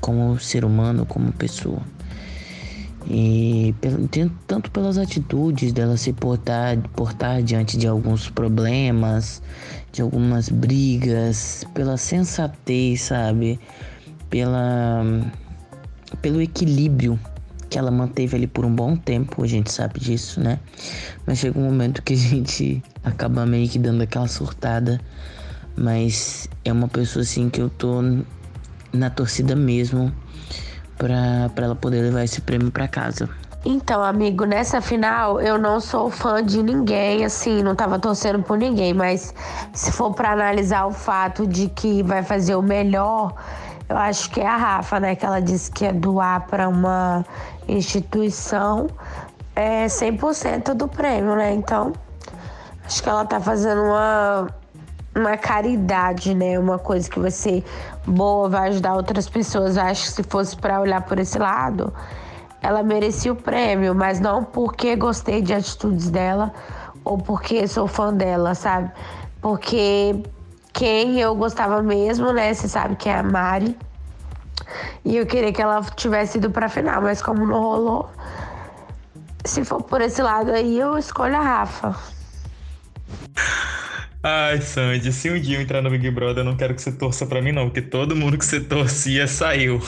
como 0.01 0.39
ser 0.39 0.65
humano, 0.65 1.07
como 1.07 1.33
pessoa. 1.33 1.81
E 3.09 3.73
tanto 4.49 4.71
pelas 4.71 4.99
atitudes 4.99 5.73
dela 5.73 5.97
se 5.97 6.13
portar, 6.13 6.77
portar 6.95 7.41
diante 7.41 7.79
de 7.79 7.87
alguns 7.87 8.29
problemas, 8.29 9.41
de 9.93 10.03
algumas 10.03 10.49
brigas, 10.49 11.65
pela 11.73 11.97
sensatez, 11.97 13.03
sabe? 13.03 13.61
Pela 14.29 15.05
pelo 16.21 16.41
equilíbrio 16.41 17.19
que 17.69 17.79
ela 17.79 17.91
manteve 17.91 18.37
ali 18.37 18.47
por 18.47 18.65
um 18.65 18.75
bom 18.75 18.97
tempo, 18.97 19.43
a 19.43 19.47
gente 19.47 19.71
sabe 19.71 20.01
disso, 20.01 20.41
né? 20.41 20.59
Mas 21.27 21.39
chega 21.39 21.59
um 21.59 21.65
momento 21.65 22.03
que 22.03 22.15
a 22.15 22.17
gente 22.17 22.83
acaba 23.05 23.47
meio 23.47 23.69
que 23.69 23.79
dando 23.79 24.03
aquela 24.03 24.27
surtada, 24.27 25.01
mas 25.77 26.49
é 26.65 26.73
uma 26.73 26.89
pessoa 26.89 27.23
assim 27.23 27.49
que 27.49 27.61
eu 27.61 27.71
tô 27.71 28.03
na 28.93 29.11
torcida 29.11 29.55
mesmo 29.55 30.13
para 30.97 31.51
ela 31.57 31.75
poder 31.75 32.03
levar 32.03 32.25
esse 32.25 32.41
prêmio 32.41 32.71
para 32.71 32.89
casa. 32.89 33.29
Então, 33.65 34.03
amigo, 34.03 34.45
nessa 34.45 34.81
final 34.81 35.41
eu 35.41 35.59
não 35.59 35.81
sou 35.81 36.09
fã 36.09 36.45
de 36.45 36.63
ninguém, 36.63 37.25
assim, 37.25 37.63
não 37.63 37.75
tava 37.75 37.99
torcendo 37.99 38.41
por 38.43 38.57
ninguém, 38.57 38.95
mas 38.95 39.35
se 39.73 39.91
for 39.91 40.15
para 40.15 40.31
analisar 40.31 40.87
o 40.87 40.93
fato 40.93 41.47
de 41.47 41.69
que 41.69 42.01
vai 42.05 42.23
fazer 42.23 42.55
o 42.55 42.63
melhor, 42.63 43.35
eu 43.89 43.97
acho 43.97 44.31
que 44.31 44.41
é 44.41 44.47
a 44.47 44.57
Rafa, 44.57 45.01
né? 45.01 45.17
Que 45.17 45.27
ela 45.27 45.41
disse 45.41 45.71
que 45.71 45.85
é 45.85 45.93
doar 45.93 46.47
para 46.47 46.69
uma 46.69 47.25
instituição 47.69 48.89
é 49.57 49.87
100% 49.87 50.75
do 50.75 50.87
prêmio, 50.87 51.35
né? 51.35 51.53
Então, 51.55 51.93
acho 52.85 53.03
que 53.03 53.09
ela 53.09 53.25
tá 53.25 53.41
fazendo 53.41 53.83
uma, 53.83 54.49
uma 55.15 55.37
caridade, 55.37 56.35
né? 56.35 56.59
Uma 56.59 56.79
coisa 56.79 57.09
que 57.09 57.31
ser 57.31 57.65
boa, 58.07 58.49
vai 58.49 58.69
ajudar 58.69 58.95
outras 58.95 59.29
pessoas. 59.29 59.77
Eu 59.77 59.83
acho 59.83 60.05
que 60.05 60.13
se 60.13 60.23
fosse 60.23 60.57
para 60.57 60.81
olhar 60.81 61.03
por 61.03 61.19
esse 61.19 61.39
lado, 61.39 61.93
ela 62.63 62.83
merecia 62.83 63.33
o 63.33 63.37
prêmio, 63.37 63.95
mas 63.95 64.21
não 64.21 64.45
porque 64.45 64.97
gostei 64.97 65.43
de 65.43 65.53
atitudes 65.53 66.11
dela 66.11 66.53
ou 67.05 67.19
porque 67.19 67.67
sou 67.69 67.87
fã 67.87 68.13
dela, 68.13 68.55
sabe? 68.55 68.91
Porque 69.41 70.23
quem 70.73 71.21
eu 71.21 71.35
gostava 71.35 71.83
mesmo, 71.83 72.33
né? 72.33 72.53
Você 72.53 72.69
sabe 72.69 72.97
que 72.97 73.09
é 73.09 73.19
a 73.19 73.23
Mari. 73.23 73.77
E 75.05 75.17
eu 75.17 75.27
queria 75.27 75.53
que 75.53 75.63
ela 75.63 75.83
tivesse 75.83 76.39
ido 76.39 76.51
pra 76.51 76.69
final, 76.69 77.01
mas 77.01 77.23
como 77.23 77.47
não 77.47 77.61
rolou, 77.61 78.11
se 79.45 79.65
for 79.65 79.83
por 79.83 80.01
esse 80.01 80.21
lado 80.21 80.51
aí, 80.51 80.79
eu 80.79 80.99
escolho 80.99 81.37
a 81.37 81.41
Rafa. 81.41 82.16
Ai, 84.29 84.61
Sandy, 84.61 85.13
se 85.13 85.31
um 85.31 85.41
dia 85.41 85.57
eu 85.57 85.63
entrar 85.63 85.81
no 85.81 85.89
Big 85.89 86.11
Brother, 86.11 86.39
eu 86.41 86.45
não 86.45 86.57
quero 86.57 86.75
que 86.75 86.83
você 86.83 86.91
torça 86.91 87.25
pra 87.25 87.41
mim, 87.41 87.53
não, 87.53 87.67
porque 87.67 87.81
todo 87.81 88.17
mundo 88.17 88.37
que 88.37 88.45
você 88.45 88.61
torcia 88.61 89.25
saiu. 89.29 89.81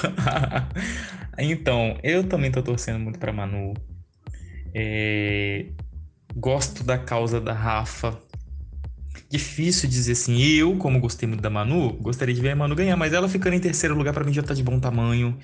Então, 1.37 1.99
eu 2.05 2.23
também 2.23 2.49
tô 2.49 2.63
torcendo 2.63 3.01
muito 3.01 3.19
pra 3.19 3.33
Manu. 3.33 3.75
É... 4.73 5.67
Gosto 6.37 6.85
da 6.85 6.97
causa 6.97 7.41
da 7.41 7.53
Rafa. 7.53 8.17
Difícil 9.29 9.89
dizer 9.89 10.13
assim, 10.13 10.41
eu, 10.41 10.77
como 10.77 11.01
gostei 11.01 11.29
muito 11.29 11.41
da 11.43 11.51
Manu, 11.51 11.95
gostaria 11.95 12.33
de 12.33 12.41
ver 12.41 12.51
a 12.51 12.57
Manu 12.57 12.77
ganhar, 12.77 12.97
mas 12.97 13.13
ela 13.13 13.29
ficando 13.29 13.55
em 13.55 13.61
terceiro 13.61 13.97
lugar 13.97 14.15
para 14.15 14.23
mim 14.25 14.33
já 14.33 14.43
tá 14.45 14.55
de 14.55 14.63
bom 14.63 14.79
tamanho. 14.79 15.37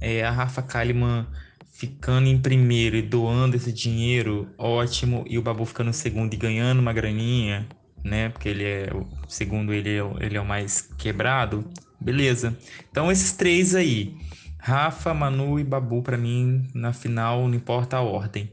É, 0.00 0.24
a 0.24 0.30
Rafa 0.32 0.60
Kalimann 0.60 1.24
ficando 1.70 2.26
em 2.26 2.36
primeiro 2.36 2.96
e 2.96 3.02
doando 3.02 3.54
esse 3.54 3.72
dinheiro, 3.72 4.52
ótimo. 4.58 5.24
E 5.28 5.38
o 5.38 5.42
Babu 5.42 5.64
ficando 5.64 5.90
em 5.90 5.92
segundo 5.92 6.34
e 6.34 6.36
ganhando 6.36 6.80
uma 6.80 6.92
graninha, 6.92 7.68
né? 8.04 8.28
Porque 8.28 8.48
ele 8.48 8.64
é, 8.64 8.90
segundo 9.28 9.72
ele, 9.72 9.90
é 9.90 10.02
ele 10.20 10.36
é 10.36 10.40
o 10.40 10.46
mais 10.46 10.82
quebrado. 10.98 11.68
Beleza. 12.00 12.56
Então, 12.90 13.10
esses 13.10 13.32
três 13.32 13.74
aí. 13.74 14.14
Rafa, 14.58 15.14
Manu 15.14 15.58
e 15.58 15.64
Babu 15.64 16.02
para 16.02 16.18
mim 16.18 16.68
na 16.74 16.92
final, 16.92 17.48
não 17.48 17.54
importa 17.54 17.96
a 17.96 18.02
ordem, 18.02 18.52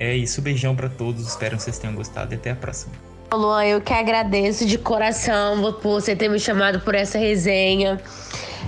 É 0.00 0.16
isso, 0.16 0.42
beijão 0.42 0.74
para 0.74 0.88
todos, 0.88 1.28
espero 1.28 1.56
que 1.56 1.62
vocês 1.62 1.78
tenham 1.78 1.94
gostado 1.94 2.34
e 2.34 2.36
até 2.36 2.50
a 2.50 2.56
próxima. 2.56 3.09
Luan, 3.32 3.64
eu 3.64 3.80
que 3.80 3.92
agradeço 3.92 4.66
de 4.66 4.76
coração 4.76 5.72
por 5.74 6.00
você 6.00 6.16
ter 6.16 6.28
me 6.28 6.38
chamado 6.38 6.80
por 6.80 6.94
essa 6.94 7.18
resenha 7.18 8.00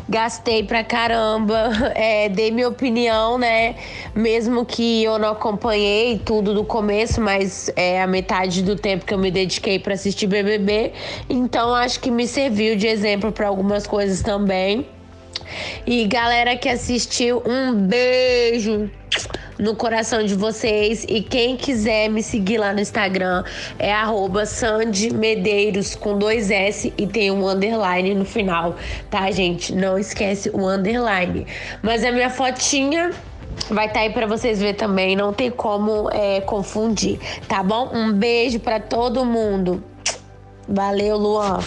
gastei 0.09 0.63
pra 0.63 0.85
caramba, 0.85 1.71
é, 1.95 2.29
dei 2.29 2.51
minha 2.51 2.69
opinião, 2.69 3.39
né? 3.39 3.77
Mesmo 4.15 4.65
que 4.65 5.03
eu 5.03 5.19
não 5.19 5.31
acompanhei 5.31 6.19
tudo 6.19 6.53
do 6.53 6.65
começo, 6.65 7.21
mas 7.21 7.73
é 7.77 8.03
a 8.03 8.07
metade 8.07 8.63
do 8.63 8.77
tempo 8.77 9.07
que 9.07 9.15
eu 9.15 9.19
me 9.19 9.31
dediquei 9.31 9.79
para 9.79 9.95
assistir 9.95 10.27
BBB, 10.27 10.93
então 11.31 11.75
acho 11.75 11.99
que 12.01 12.11
me 12.11 12.27
serviu 12.27 12.77
de 12.77 12.87
exemplo 12.87 13.33
para 13.33 13.49
algumas 13.49 13.87
coisas 13.87 14.23
também. 14.23 14.87
E 15.87 16.07
galera 16.07 16.57
que 16.57 16.69
assistiu, 16.69 17.43
um 17.47 17.75
beijo 17.75 18.91
no 19.63 19.77
coração 19.77 20.25
de 20.25 20.35
vocês. 20.35 21.07
E 21.09 21.23
quem 21.23 21.57
quiser 21.57 22.09
me 22.11 22.23
seguir 22.23 22.59
lá 22.59 22.75
no 22.75 22.81
Instagram 22.81 23.45
é 23.79 23.93
arroba 23.93 24.45
Sandy 24.45 25.15
Medeiros 25.15 25.95
com 25.95 26.19
dois 26.19 26.51
S 26.51 26.93
e 26.99 27.07
tem 27.07 27.31
um 27.31 27.49
underline 27.49 28.15
no 28.15 28.25
final, 28.25 28.77
tá, 29.09 29.31
gente? 29.31 29.73
Não 29.73 29.97
esquece 29.97 30.51
o 30.51 30.69
underline. 30.69 31.47
Mas 31.81 32.05
a 32.05 32.11
minha 32.11 32.29
fotinha 32.29 33.13
vai 33.71 33.87
estar 33.87 34.01
tá 34.01 34.07
aí 34.07 34.11
para 34.11 34.27
vocês 34.27 34.61
ver 34.61 34.75
também, 34.75 35.15
não 35.15 35.33
tem 35.33 35.51
como 35.51 36.11
é, 36.11 36.41
confundir, 36.41 37.21
tá 37.47 37.63
bom? 37.63 37.91
Um 37.95 38.13
beijo 38.13 38.59
para 38.59 38.81
todo 38.81 39.25
mundo. 39.25 39.83
Valeu, 40.69 41.17
Luan. 41.17 41.61